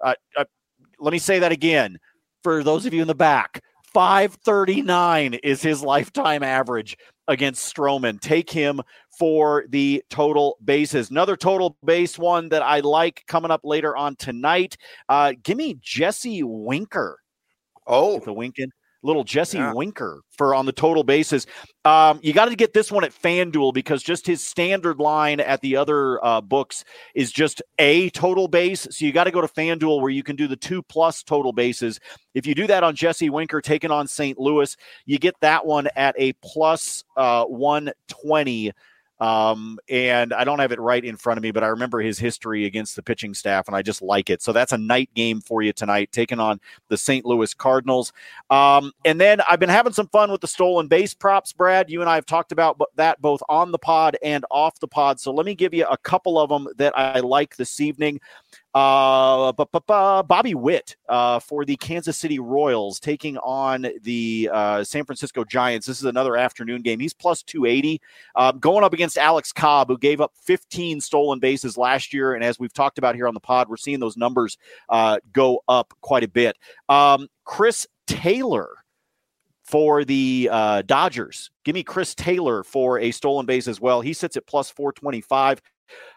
Uh, 0.01 0.13
uh, 0.37 0.45
let 0.99 1.11
me 1.11 1.19
say 1.19 1.39
that 1.39 1.51
again 1.51 1.97
for 2.43 2.63
those 2.63 2.85
of 2.85 2.93
you 2.93 3.01
in 3.01 3.07
the 3.07 3.15
back. 3.15 3.61
539 3.93 5.35
is 5.35 5.61
his 5.61 5.81
lifetime 5.81 6.43
average 6.43 6.95
against 7.27 7.73
Stroman. 7.73 8.19
Take 8.19 8.49
him 8.49 8.81
for 9.17 9.65
the 9.69 10.03
total 10.09 10.57
bases. 10.63 11.09
Another 11.09 11.35
total 11.35 11.75
base 11.83 12.17
one 12.17 12.49
that 12.49 12.61
I 12.61 12.81
like 12.81 13.23
coming 13.27 13.51
up 13.51 13.61
later 13.63 13.97
on 13.97 14.15
tonight. 14.15 14.77
Uh, 15.07 15.33
give 15.43 15.57
me 15.57 15.77
Jesse 15.81 16.43
Winker. 16.43 17.19
Oh, 17.87 18.19
the 18.19 18.33
Winkin 18.33 18.69
little 19.01 19.23
Jesse 19.23 19.57
yeah. 19.57 19.73
Winker 19.73 20.21
for 20.37 20.53
on 20.53 20.65
the 20.65 20.71
total 20.71 21.03
basis. 21.03 21.45
Um, 21.85 22.19
you 22.21 22.33
got 22.33 22.45
to 22.45 22.55
get 22.55 22.73
this 22.73 22.91
one 22.91 23.03
at 23.03 23.11
FanDuel 23.11 23.73
because 23.73 24.03
just 24.03 24.27
his 24.27 24.45
standard 24.45 24.99
line 24.99 25.39
at 25.39 25.61
the 25.61 25.75
other 25.75 26.23
uh, 26.23 26.41
books 26.41 26.83
is 27.15 27.31
just 27.31 27.61
a 27.77 28.09
total 28.11 28.47
base. 28.47 28.87
So 28.91 29.05
you 29.05 29.11
got 29.11 29.25
to 29.25 29.31
go 29.31 29.41
to 29.41 29.47
FanDuel 29.47 30.01
where 30.01 30.11
you 30.11 30.23
can 30.23 30.35
do 30.35 30.47
the 30.47 30.55
two 30.55 30.81
plus 30.83 31.23
total 31.23 31.53
bases. 31.53 31.99
If 32.33 32.45
you 32.45 32.53
do 32.53 32.67
that 32.67 32.83
on 32.83 32.95
Jesse 32.95 33.29
Winker 33.29 33.61
taking 33.61 33.91
on 33.91 34.07
St. 34.07 34.37
Louis, 34.37 34.75
you 35.05 35.17
get 35.17 35.35
that 35.41 35.65
one 35.65 35.87
at 35.95 36.15
a 36.17 36.33
plus, 36.43 37.03
uh, 37.15 37.45
120 37.45 38.71
um, 39.19 39.79
and 39.89 40.33
I 40.33 40.43
don't 40.43 40.59
have 40.59 40.71
it 40.71 40.79
right 40.79 41.03
in 41.03 41.17
front 41.17 41.37
of 41.37 41.43
me, 41.43 41.51
but 41.51 41.63
I 41.63 41.67
remember 41.67 41.99
his 41.99 42.17
history 42.17 42.65
against 42.65 42.95
the 42.95 43.03
pitching 43.03 43.33
staff, 43.33 43.67
and 43.67 43.75
I 43.75 43.81
just 43.81 44.01
like 44.01 44.29
it. 44.29 44.41
So 44.41 44.53
that's 44.53 44.71
a 44.71 44.77
night 44.77 45.09
game 45.13 45.41
for 45.41 45.61
you 45.61 45.73
tonight, 45.73 46.11
taking 46.11 46.39
on 46.39 46.59
the 46.87 46.97
St. 46.97 47.25
Louis 47.25 47.53
Cardinals. 47.53 48.13
Um, 48.49 48.91
and 49.05 49.19
then 49.19 49.41
I've 49.49 49.59
been 49.59 49.69
having 49.69 49.93
some 49.93 50.07
fun 50.07 50.31
with 50.31 50.41
the 50.41 50.47
stolen 50.47 50.87
base 50.87 51.13
props, 51.13 51.51
Brad. 51.51 51.89
You 51.89 52.01
and 52.01 52.09
I 52.09 52.15
have 52.15 52.25
talked 52.25 52.51
about 52.51 52.79
that 52.95 53.21
both 53.21 53.41
on 53.49 53.71
the 53.71 53.77
pod 53.77 54.17
and 54.23 54.45
off 54.49 54.79
the 54.79 54.87
pod. 54.87 55.19
So 55.19 55.33
let 55.33 55.45
me 55.45 55.55
give 55.55 55.73
you 55.73 55.85
a 55.87 55.97
couple 55.97 56.39
of 56.39 56.49
them 56.49 56.67
that 56.77 56.97
I 56.97 57.19
like 57.19 57.57
this 57.57 57.81
evening. 57.81 58.21
Uh, 58.73 59.51
Bobby 59.51 60.53
Witt 60.53 60.95
uh, 61.07 61.39
for 61.39 61.65
the 61.65 61.75
Kansas 61.77 62.17
City 62.17 62.39
Royals 62.39 62.99
taking 62.99 63.37
on 63.39 63.87
the 64.03 64.49
uh, 64.51 64.83
San 64.83 65.05
Francisco 65.05 65.43
Giants. 65.43 65.87
This 65.87 65.97
is 65.99 66.05
another 66.05 66.35
afternoon 66.35 66.81
game. 66.81 66.99
He's 66.99 67.13
plus 67.13 67.41
280. 67.43 68.01
Um, 68.35 68.59
going 68.59 68.83
up 68.83 68.93
against 68.93 69.17
Alex 69.17 69.51
Cobb, 69.51 69.87
who 69.87 69.97
gave 69.97 70.21
up 70.21 70.33
15 70.43 71.01
stolen 71.01 71.39
bases 71.39 71.77
last 71.77 72.13
year. 72.13 72.33
And 72.33 72.43
as 72.43 72.59
we've 72.59 72.73
talked 72.73 72.97
about 72.97 73.15
here 73.15 73.27
on 73.27 73.33
the 73.33 73.39
pod, 73.39 73.69
we're 73.69 73.77
seeing 73.77 73.99
those 73.99 74.17
numbers 74.17 74.57
uh, 74.89 75.19
go 75.33 75.61
up 75.67 75.93
quite 76.01 76.23
a 76.23 76.27
bit. 76.27 76.55
Um, 76.89 77.27
Chris 77.45 77.87
Taylor 78.05 78.69
for 79.63 80.03
the 80.03 80.49
uh, 80.51 80.81
Dodgers. 80.83 81.51
Give 81.63 81.75
me 81.75 81.83
Chris 81.83 82.15
Taylor 82.15 82.63
for 82.63 82.99
a 82.99 83.11
stolen 83.11 83.45
base 83.45 83.67
as 83.67 83.79
well. 83.79 84.01
He 84.01 84.13
sits 84.13 84.35
at 84.35 84.47
plus 84.47 84.71
425. 84.71 85.61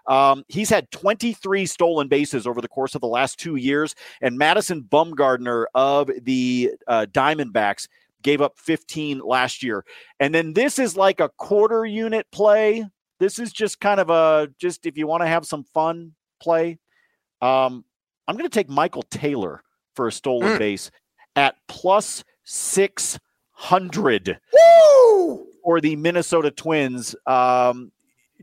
Um, 0.07 0.45
he's 0.49 0.71
had 0.71 0.91
23 0.91 1.67
stolen 1.67 2.09
bases 2.09 2.47
over 2.47 2.61
the 2.61 2.69
course 2.69 2.95
of 2.95 3.01
the 3.01 3.09
last 3.09 3.39
two 3.39 3.57
years, 3.57 3.95
and 4.21 4.37
Madison 4.37 4.83
Bumgarner 4.83 5.67
of 5.75 6.11
the 6.23 6.73
uh, 6.87 7.07
Diamondbacks 7.11 7.89
gave 8.23 8.41
up 8.41 8.59
15 8.59 9.21
last 9.21 9.63
year. 9.63 9.85
And 10.21 10.35
then 10.35 10.55
this 10.55 10.79
is 10.79 10.97
like 10.97 11.21
a 11.21 11.29
quarter 11.31 11.85
unit 11.85 12.27
play. 12.33 12.87
This 13.19 13.39
is 13.39 13.53
just 13.53 13.81
kind 13.81 14.01
of 14.01 14.11
a 14.11 14.49
just 14.59 14.87
if 14.87 14.97
you 14.97 15.07
want 15.07 15.23
to 15.23 15.29
have 15.29 15.45
some 15.45 15.65
fun 15.75 16.13
play. 16.41 16.79
Um, 17.41 17.85
I'm 18.27 18.37
going 18.37 18.49
to 18.49 18.55
take 18.55 18.69
Michael 18.69 19.03
Taylor 19.11 19.63
for 19.95 20.09
a 20.09 20.13
stolen 20.13 20.55
mm. 20.55 20.59
base 20.59 20.91
at 21.37 21.57
plus 21.69 22.25
600 22.45 24.39
Woo! 24.53 25.47
for 25.65 25.81
the 25.81 25.97
Minnesota 25.97 26.51
Twins. 26.51 27.15
Um, 27.27 27.93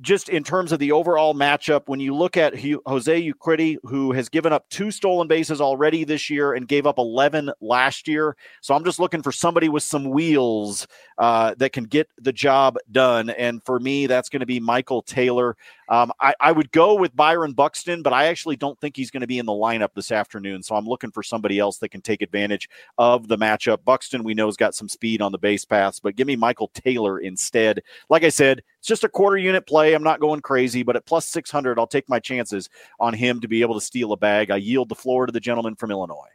just 0.02 0.30
in 0.30 0.44
terms 0.44 0.72
of 0.72 0.80
the 0.80 0.92
overall 0.92 1.34
matchup, 1.34 1.84
when 1.88 2.00
you 2.00 2.16
look 2.16 2.38
at 2.38 2.54
Jose 2.60 3.32
Urquidy, 3.32 3.78
who 3.84 4.12
has 4.12 4.30
given 4.30 4.54
up 4.54 4.70
two 4.70 4.92
stolen 4.92 5.28
bases 5.28 5.62
already 5.62 6.04
this 6.04 6.30
year 6.30 6.54
and 6.54 6.68
gave 6.68 6.88
up 6.88 6.98
11 6.98 7.52
last 7.62 8.08
year. 8.08 8.36
So 8.62 8.74
I'm 8.74 8.84
just 8.84 9.00
looking 9.00 9.22
for 9.22 9.32
somebody 9.32 9.70
with 9.70 9.84
some 9.84 10.10
wheels 10.10 10.88
uh, 11.18 11.56
that 11.58 11.74
can 11.74 11.84
get 11.84 12.10
the 12.18 12.32
job 12.32 12.78
done. 12.92 13.30
And 13.30 13.64
for 13.64 13.80
me, 13.80 14.08
that's 14.08 14.30
going 14.30 14.40
to 14.40 14.46
be 14.46 14.60
Michael 14.60 15.02
Taylor. 15.02 15.58
Um, 15.90 16.12
I, 16.20 16.34
I, 16.40 16.52
would 16.52 16.72
go 16.72 16.94
with 16.94 17.16
Byron 17.16 17.54
Buxton, 17.54 18.04
but 18.04 18.14
I 18.14 18.28
actually 18.28 18.56
don't 18.56 18.80
think 18.80 18.96
he's 18.96 19.10
going 19.10 19.22
to 19.22 19.28
be 19.28 19.40
in 19.40 19.48
the 19.48 19.52
lineup 19.52 19.90
this 19.96 20.12
afternoon. 20.12 20.62
So 20.62 20.76
I'm 20.76 20.86
looking 20.86 21.10
for 21.10 21.24
somebody 21.24 21.58
else 21.58 21.80
that 21.80 21.90
can 21.90 22.02
take 22.02 22.22
advantage 22.22 22.70
of 23.00 23.28
the 23.28 23.38
matchup. 23.38 23.84
Buxton, 23.84 24.24
we 24.24 24.36
know, 24.36 24.46
has 24.46 24.56
got 24.56 24.76
some 24.76 24.88
speed 24.88 25.20
on 25.20 25.32
the 25.32 25.40
base 25.40 25.66
paths, 25.66 26.00
but 26.00 26.16
give 26.16 26.28
me 26.28 26.36
Michael 26.36 26.70
Taylor 26.76 27.18
instead. 27.20 27.82
Like 28.08 28.24
I 28.24 28.30
said, 28.30 28.62
it's 28.80 28.88
just 28.88 29.04
a 29.04 29.10
quarter 29.10 29.38
unit 29.38 29.68
play. 29.68 29.94
I'm 29.94 30.04
not 30.04 30.20
going 30.20 30.42
crazy, 30.42 30.84
but 30.84 30.96
at 30.96 31.06
plus 31.06 31.28
600, 31.28 31.78
I'll 31.78 31.86
take 31.86 32.08
my 32.10 32.20
chances 32.20 32.70
on 33.00 33.14
him 33.14 33.42
to 33.42 33.48
be 33.48 33.62
able 33.62 33.76
to 33.76 33.86
steal 33.86 34.14
a 34.14 34.18
bag. 34.18 34.52
I 34.52 34.56
yield 34.56 34.90
the 34.90 34.96
floor 34.96 35.26
to 35.26 35.32
the 35.32 35.40
gentleman 35.40 35.76
from 35.76 35.92
Illinois. 35.92 36.30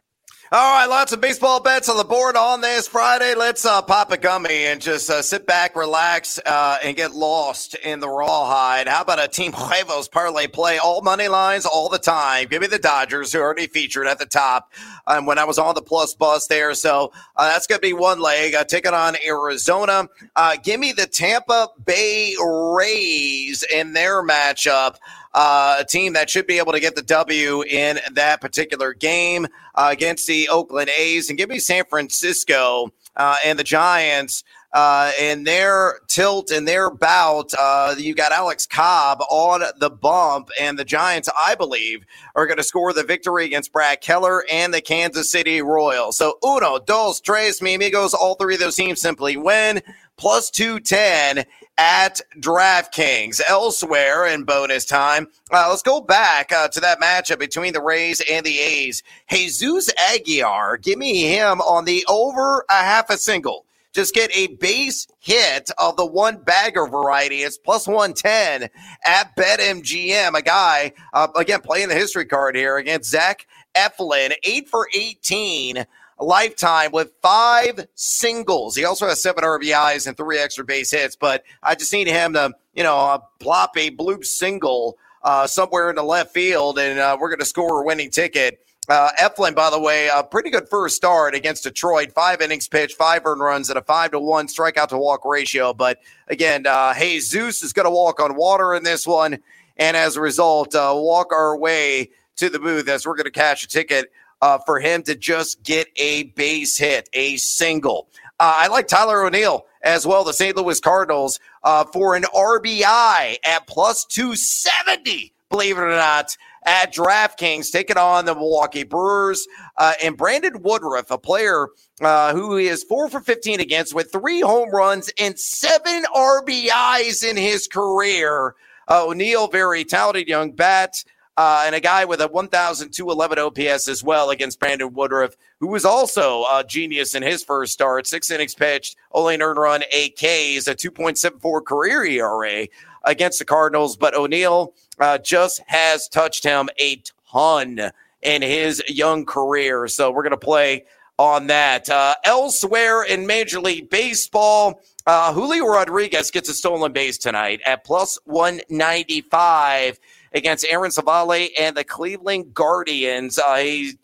All 0.51 0.77
right, 0.77 0.85
lots 0.85 1.11
of 1.11 1.19
baseball 1.19 1.59
bets 1.59 1.89
on 1.89 1.97
the 1.97 2.03
board 2.03 2.37
on 2.37 2.61
this 2.61 2.87
Friday. 2.87 3.33
Let's 3.33 3.65
uh, 3.65 3.81
pop 3.81 4.11
a 4.11 4.17
gummy 4.17 4.65
and 4.65 4.79
just 4.79 5.09
uh, 5.09 5.23
sit 5.23 5.47
back, 5.47 5.75
relax, 5.75 6.39
uh, 6.45 6.77
and 6.83 6.95
get 6.95 7.15
lost 7.15 7.73
in 7.73 7.99
the 7.99 8.07
rawhide. 8.07 8.87
How 8.87 9.01
about 9.01 9.19
a 9.19 9.27
Team 9.27 9.53
Huevos 9.53 10.07
parlay 10.07 10.45
play? 10.45 10.77
All 10.77 11.01
money 11.01 11.27
lines 11.29 11.65
all 11.65 11.89
the 11.89 11.97
time. 11.97 12.47
Give 12.47 12.61
me 12.61 12.67
the 12.67 12.77
Dodgers, 12.77 13.33
who 13.33 13.39
already 13.39 13.65
featured 13.65 14.05
at 14.05 14.19
the 14.19 14.27
top 14.27 14.71
um, 15.07 15.25
when 15.25 15.39
I 15.39 15.45
was 15.45 15.57
on 15.57 15.73
the 15.73 15.81
plus 15.81 16.13
bus 16.13 16.45
there. 16.45 16.75
So 16.75 17.11
uh, 17.35 17.49
that's 17.49 17.65
going 17.65 17.81
to 17.81 17.87
be 17.87 17.93
one 17.93 18.19
leg. 18.19 18.53
Take 18.67 18.87
on 18.87 19.15
Arizona. 19.25 20.07
Uh, 20.35 20.57
give 20.63 20.79
me 20.79 20.91
the 20.91 21.07
Tampa 21.07 21.69
Bay 21.83 22.35
Rays 22.39 23.63
in 23.63 23.93
their 23.93 24.21
matchup 24.21 24.97
uh, 25.35 25.77
a 25.81 25.85
team 25.85 26.13
that 26.13 26.29
should 26.29 26.47
be 26.47 26.57
able 26.57 26.71
to 26.71 26.79
get 26.79 26.95
the 26.95 27.01
W 27.01 27.61
in 27.63 27.99
that 28.13 28.39
particular 28.39 28.93
game 28.93 29.45
uh, 29.75 29.89
against 29.91 30.25
the 30.27 30.47
Oakland 30.47 30.89
A's. 30.97 31.29
And 31.29 31.37
give 31.37 31.49
me 31.49 31.59
San 31.59 31.83
Francisco 31.85 32.93
uh, 33.15 33.35
and 33.45 33.59
the 33.59 33.63
Giants. 33.63 34.43
Uh, 34.73 35.13
in 35.17 35.45
their 35.45 35.99
tilt 36.09 36.51
and 36.51 36.67
their 36.67 36.89
bout, 36.89 37.53
uh, 37.57 37.95
you 37.97 38.13
got 38.13 38.33
Alex 38.33 38.67
Cobb 38.67 39.21
on 39.29 39.63
the 39.79 39.89
bump, 39.89 40.49
and 40.59 40.77
the 40.77 40.83
Giants, 40.83 41.29
I 41.33 41.55
believe, 41.55 42.05
are 42.35 42.45
going 42.45 42.57
to 42.57 42.63
score 42.63 42.91
the 42.91 43.03
victory 43.03 43.45
against 43.45 43.71
Brad 43.71 44.01
Keller 44.01 44.43
and 44.51 44.73
the 44.73 44.81
Kansas 44.81 45.31
City 45.31 45.61
Royals. 45.61 46.17
So, 46.17 46.39
uno, 46.43 46.79
dos, 46.79 47.21
tres, 47.21 47.61
mi 47.61 47.75
amigos, 47.75 48.13
all 48.13 48.35
three 48.35 48.55
of 48.55 48.59
those 48.59 48.75
teams 48.75 48.99
simply 48.99 49.37
win 49.37 49.81
plus 50.17 50.49
210 50.49 51.45
at 51.77 52.21
DraftKings. 52.39 53.41
Elsewhere 53.47 54.27
in 54.27 54.43
bonus 54.43 54.85
time, 54.85 55.27
uh, 55.51 55.67
let's 55.69 55.81
go 55.81 56.01
back 56.01 56.51
uh, 56.51 56.67
to 56.69 56.79
that 56.79 57.01
matchup 57.01 57.39
between 57.39 57.73
the 57.73 57.81
Rays 57.81 58.21
and 58.29 58.45
the 58.45 58.59
A's. 58.59 59.03
Jesus 59.29 59.91
Aguilar, 59.97 60.77
give 60.77 60.97
me 60.97 61.23
him 61.23 61.61
on 61.61 61.85
the 61.85 62.05
over 62.07 62.65
a 62.69 62.73
half 62.73 63.09
a 63.09 63.17
single. 63.17 63.65
Just 63.93 64.13
get 64.13 64.35
a 64.35 64.47
base 64.47 65.07
hit 65.19 65.71
of 65.77 65.95
the 65.95 66.05
one 66.05 66.35
bagger 66.43 66.85
variety. 66.85 67.43
It's 67.43 67.57
plus 67.57 67.87
110 67.87 68.69
at 69.05 69.35
BetMGM. 69.37 70.37
A 70.37 70.41
guy, 70.41 70.91
uh, 71.13 71.29
again, 71.37 71.61
playing 71.61 71.87
the 71.87 71.95
history 71.95 72.25
card 72.25 72.57
here 72.57 72.75
against 72.75 73.09
Zach 73.09 73.47
Eflin, 73.73 74.33
8 74.43 74.67
for 74.67 74.89
18 74.93 75.85
lifetime 76.19 76.91
with 76.91 77.11
five 77.21 77.87
singles. 77.95 78.75
He 78.75 78.85
also 78.85 79.07
has 79.07 79.21
seven 79.21 79.43
RBIs 79.43 80.07
and 80.07 80.15
three 80.15 80.39
extra 80.39 80.63
base 80.63 80.91
hits, 80.91 81.15
but 81.15 81.43
I 81.61 81.75
just 81.75 81.91
need 81.91 82.07
him 82.07 82.33
to, 82.33 82.53
you 82.73 82.83
know, 82.83 82.97
uh, 82.97 83.19
plop 83.39 83.77
a 83.77 83.89
blue 83.89 84.23
single 84.23 84.97
uh, 85.23 85.47
somewhere 85.47 85.89
in 85.89 85.95
the 85.95 86.03
left 86.03 86.33
field, 86.33 86.79
and 86.79 86.99
uh, 86.99 87.17
we're 87.19 87.29
going 87.29 87.39
to 87.39 87.45
score 87.45 87.81
a 87.81 87.85
winning 87.85 88.11
ticket. 88.11 88.59
Uh, 88.87 89.09
Eflin, 89.19 89.55
by 89.55 89.71
the 89.71 89.79
way, 89.79 90.07
a 90.13 90.23
pretty 90.23 90.51
good 90.51 90.69
first 90.69 90.95
start 90.95 91.33
against 91.33 91.63
Detroit. 91.63 92.11
Five 92.11 92.41
innings 92.41 92.67
pitched, 92.67 92.95
five 92.95 93.23
earned 93.25 93.41
runs, 93.41 93.69
at 93.71 93.77
a 93.77 93.81
five 93.81 94.11
to 94.11 94.19
one 94.19 94.47
strikeout 94.47 94.89
to 94.89 94.97
walk 94.97 95.25
ratio. 95.25 95.73
But 95.73 95.99
again, 96.27 96.67
uh, 96.67 96.93
Jesus 96.93 97.63
is 97.63 97.73
going 97.73 97.87
to 97.87 97.91
walk 97.91 98.19
on 98.19 98.35
water 98.35 98.75
in 98.75 98.83
this 98.83 99.07
one, 99.07 99.39
and 99.77 99.97
as 99.97 100.15
a 100.15 100.21
result, 100.21 100.75
uh, 100.75 100.93
walk 100.95 101.33
our 101.33 101.57
way 101.57 102.11
to 102.35 102.49
the 102.49 102.59
booth 102.59 102.87
as 102.87 103.07
we're 103.07 103.15
going 103.15 103.25
to 103.25 103.31
cash 103.31 103.63
a 103.63 103.67
ticket 103.67 104.11
uh, 104.45 104.59
for 104.59 104.79
him 104.79 105.01
to 105.01 105.15
just 105.15 105.63
get 105.63 105.87
a 105.95 106.23
base 106.35 106.77
hit, 106.77 107.09
a 107.13 107.35
single. 107.37 108.09
Uh, 108.39 108.53
I 108.57 108.67
like 108.67 108.87
Tyler 108.87 109.25
O'Neill 109.25 109.65
as 109.81 110.05
well, 110.05 110.23
the 110.23 110.33
St. 110.33 110.55
Louis 110.55 110.79
Cardinals, 110.79 111.39
uh, 111.63 111.83
for 111.85 112.15
an 112.15 112.25
RBI 112.25 113.37
at 113.43 113.65
plus 113.65 114.05
270, 114.05 115.33
believe 115.49 115.79
it 115.79 115.81
or 115.81 115.89
not, 115.89 116.37
at 116.63 116.93
DraftKings, 116.93 117.71
taking 117.71 117.97
on 117.97 118.25
the 118.25 118.35
Milwaukee 118.35 118.83
Brewers. 118.83 119.47
Uh, 119.77 119.93
and 120.03 120.15
Brandon 120.15 120.61
Woodruff, 120.61 121.09
a 121.09 121.17
player 121.17 121.69
uh, 122.01 122.35
who 122.35 122.55
is 122.57 122.83
four 122.83 123.09
for 123.09 123.21
15 123.21 123.59
against 123.59 123.95
with 123.95 124.11
three 124.11 124.41
home 124.41 124.69
runs 124.69 125.11
and 125.19 125.39
seven 125.39 126.03
RBIs 126.15 127.27
in 127.27 127.35
his 127.35 127.67
career. 127.67 128.53
Uh, 128.87 129.07
O'Neill, 129.07 129.47
very 129.47 129.83
talented 129.83 130.27
young 130.27 130.51
bat 130.51 131.03
uh, 131.37 131.63
and 131.65 131.75
a 131.75 131.79
guy 131.79 132.05
with 132.05 132.21
a 132.21 132.27
1,211 132.27 133.39
OPS 133.39 133.87
as 133.87 134.03
well 134.03 134.29
against 134.29 134.59
Brandon 134.59 134.93
Woodruff, 134.93 135.35
who 135.59 135.67
was 135.67 135.83
also 135.83 136.43
a 136.43 136.63
genius 136.65 137.13
in 137.15 137.23
his 137.23 137.43
first 137.43 137.73
start. 137.73 138.07
Six 138.07 138.31
innings 138.31 138.55
pitched, 138.55 138.95
only 139.11 139.35
an 139.35 139.41
earned 139.41 139.59
run, 139.59 139.83
eight 139.91 140.15
Ks, 140.15 140.67
a 140.67 140.75
2.74 140.75 141.65
career 141.65 142.05
ERA 142.05 142.67
against 143.03 143.39
the 143.39 143.45
Cardinals. 143.45 143.97
But 143.97 144.15
O'Neill 144.15 144.73
uh, 144.99 145.17
just 145.17 145.61
has 145.67 146.07
touched 146.07 146.43
him 146.43 146.69
a 146.79 147.01
ton 147.31 147.91
in 148.21 148.41
his 148.41 148.81
young 148.87 149.25
career. 149.25 149.87
So 149.87 150.11
we're 150.11 150.23
going 150.23 150.31
to 150.31 150.37
play 150.37 150.85
on 151.17 151.47
that. 151.47 151.89
Uh, 151.89 152.15
elsewhere 152.23 153.03
in 153.03 153.27
Major 153.27 153.59
League 153.59 153.89
Baseball, 153.89 154.81
uh, 155.05 155.33
Julio 155.33 155.65
Rodriguez 155.65 156.31
gets 156.31 156.49
a 156.49 156.53
stolen 156.53 156.91
base 156.91 157.17
tonight 157.17 157.61
at 157.65 157.83
plus 157.83 158.17
195 158.25 159.99
against 160.35 160.67
Aaron 160.69 160.91
Civale 160.91 161.49
and 161.57 161.75
the 161.75 161.83
Cleveland 161.83 162.53
Guardians. 162.53 163.39
Uh, 163.39 163.53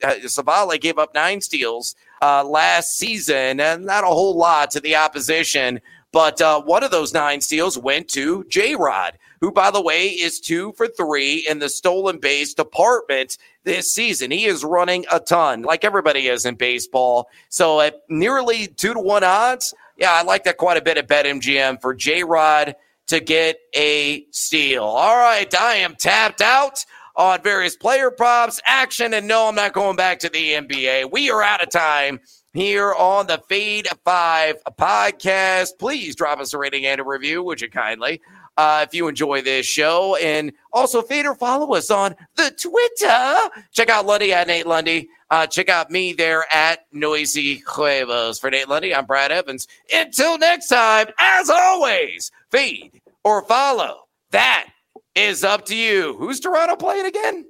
uh, 0.03 0.13
Civale 0.27 0.79
gave 0.79 0.97
up 0.97 1.13
nine 1.13 1.41
steals 1.41 1.93
uh, 2.21 2.43
last 2.43 2.97
season, 2.97 3.59
and 3.59 3.85
not 3.85 4.05
a 4.05 4.07
whole 4.07 4.35
lot 4.35 4.71
to 4.71 4.79
the 4.79 4.95
opposition. 4.95 5.81
But 6.13 6.41
uh, 6.41 6.61
one 6.61 6.83
of 6.83 6.91
those 6.91 7.13
nine 7.13 7.39
steals 7.39 7.77
went 7.77 8.09
to 8.09 8.43
J 8.45 8.75
Rod, 8.75 9.17
who, 9.39 9.51
by 9.51 9.71
the 9.71 9.81
way, 9.81 10.07
is 10.07 10.39
two 10.39 10.73
for 10.73 10.87
three 10.87 11.45
in 11.49 11.59
the 11.59 11.69
stolen 11.69 12.19
base 12.19 12.53
department 12.53 13.37
this 13.63 13.93
season. 13.93 14.31
He 14.31 14.45
is 14.45 14.63
running 14.63 15.05
a 15.11 15.19
ton, 15.19 15.61
like 15.61 15.85
everybody 15.85 16.27
is 16.27 16.45
in 16.45 16.55
baseball. 16.55 17.29
So 17.49 17.79
at 17.79 18.01
nearly 18.09 18.67
two 18.67 18.93
to 18.93 18.99
one 18.99 19.23
odds, 19.23 19.73
yeah, 19.97 20.11
I 20.11 20.23
like 20.23 20.43
that 20.45 20.57
quite 20.57 20.77
a 20.77 20.81
bit 20.81 20.97
at 20.97 21.07
BetMGM 21.07 21.81
for 21.81 21.93
J 21.93 22.23
Rod 22.23 22.75
to 23.07 23.19
get 23.19 23.57
a 23.75 24.25
steal. 24.31 24.83
All 24.83 25.17
right, 25.17 25.53
I 25.59 25.75
am 25.75 25.95
tapped 25.95 26.41
out 26.41 26.85
on 27.15 27.41
various 27.43 27.75
player 27.75 28.11
props, 28.11 28.61
action, 28.65 29.13
and 29.13 29.27
no, 29.27 29.47
I'm 29.47 29.55
not 29.55 29.73
going 29.73 29.95
back 29.95 30.19
to 30.19 30.29
the 30.29 30.53
NBA. 30.53 31.11
We 31.11 31.29
are 31.29 31.43
out 31.43 31.61
of 31.61 31.69
time 31.69 32.19
here 32.53 32.93
on 32.93 33.27
the 33.27 33.41
Fade 33.49 33.87
5 34.03 34.55
podcast. 34.79 35.69
Please 35.79 36.15
drop 36.15 36.39
us 36.39 36.53
a 36.53 36.57
rating 36.57 36.85
and 36.85 37.01
a 37.01 37.03
review, 37.03 37.43
would 37.43 37.61
you 37.61 37.69
kindly? 37.69 38.21
Uh, 38.57 38.85
if 38.87 38.93
you 38.93 39.07
enjoy 39.07 39.41
this 39.41 39.65
show, 39.65 40.15
and 40.17 40.51
also 40.73 41.01
fade 41.01 41.25
or 41.25 41.33
follow 41.35 41.73
us 41.73 41.89
on 41.89 42.15
the 42.35 42.51
Twitter. 42.51 43.63
Check 43.71 43.89
out 43.89 44.05
Lundy 44.05 44.33
at 44.33 44.47
Nate 44.47 44.67
Lundy. 44.67 45.09
Uh, 45.31 45.47
check 45.47 45.69
out 45.69 45.89
me 45.89 46.11
there 46.11 46.43
at 46.51 46.85
Noisy 46.91 47.63
Huevos. 47.65 48.37
For 48.37 48.51
Nate 48.51 48.67
Lundy, 48.67 48.93
I'm 48.93 49.05
Brad 49.05 49.31
Evans. 49.31 49.65
Until 49.91 50.37
next 50.37 50.67
time, 50.67 51.07
as 51.17 51.49
always, 51.49 52.31
feed 52.51 53.01
or 53.23 53.41
follow. 53.43 54.01
That 54.31 54.67
is 55.15 55.45
up 55.45 55.65
to 55.67 55.75
you. 55.75 56.17
Who's 56.17 56.41
Toronto 56.41 56.75
playing 56.75 57.05
again? 57.05 57.45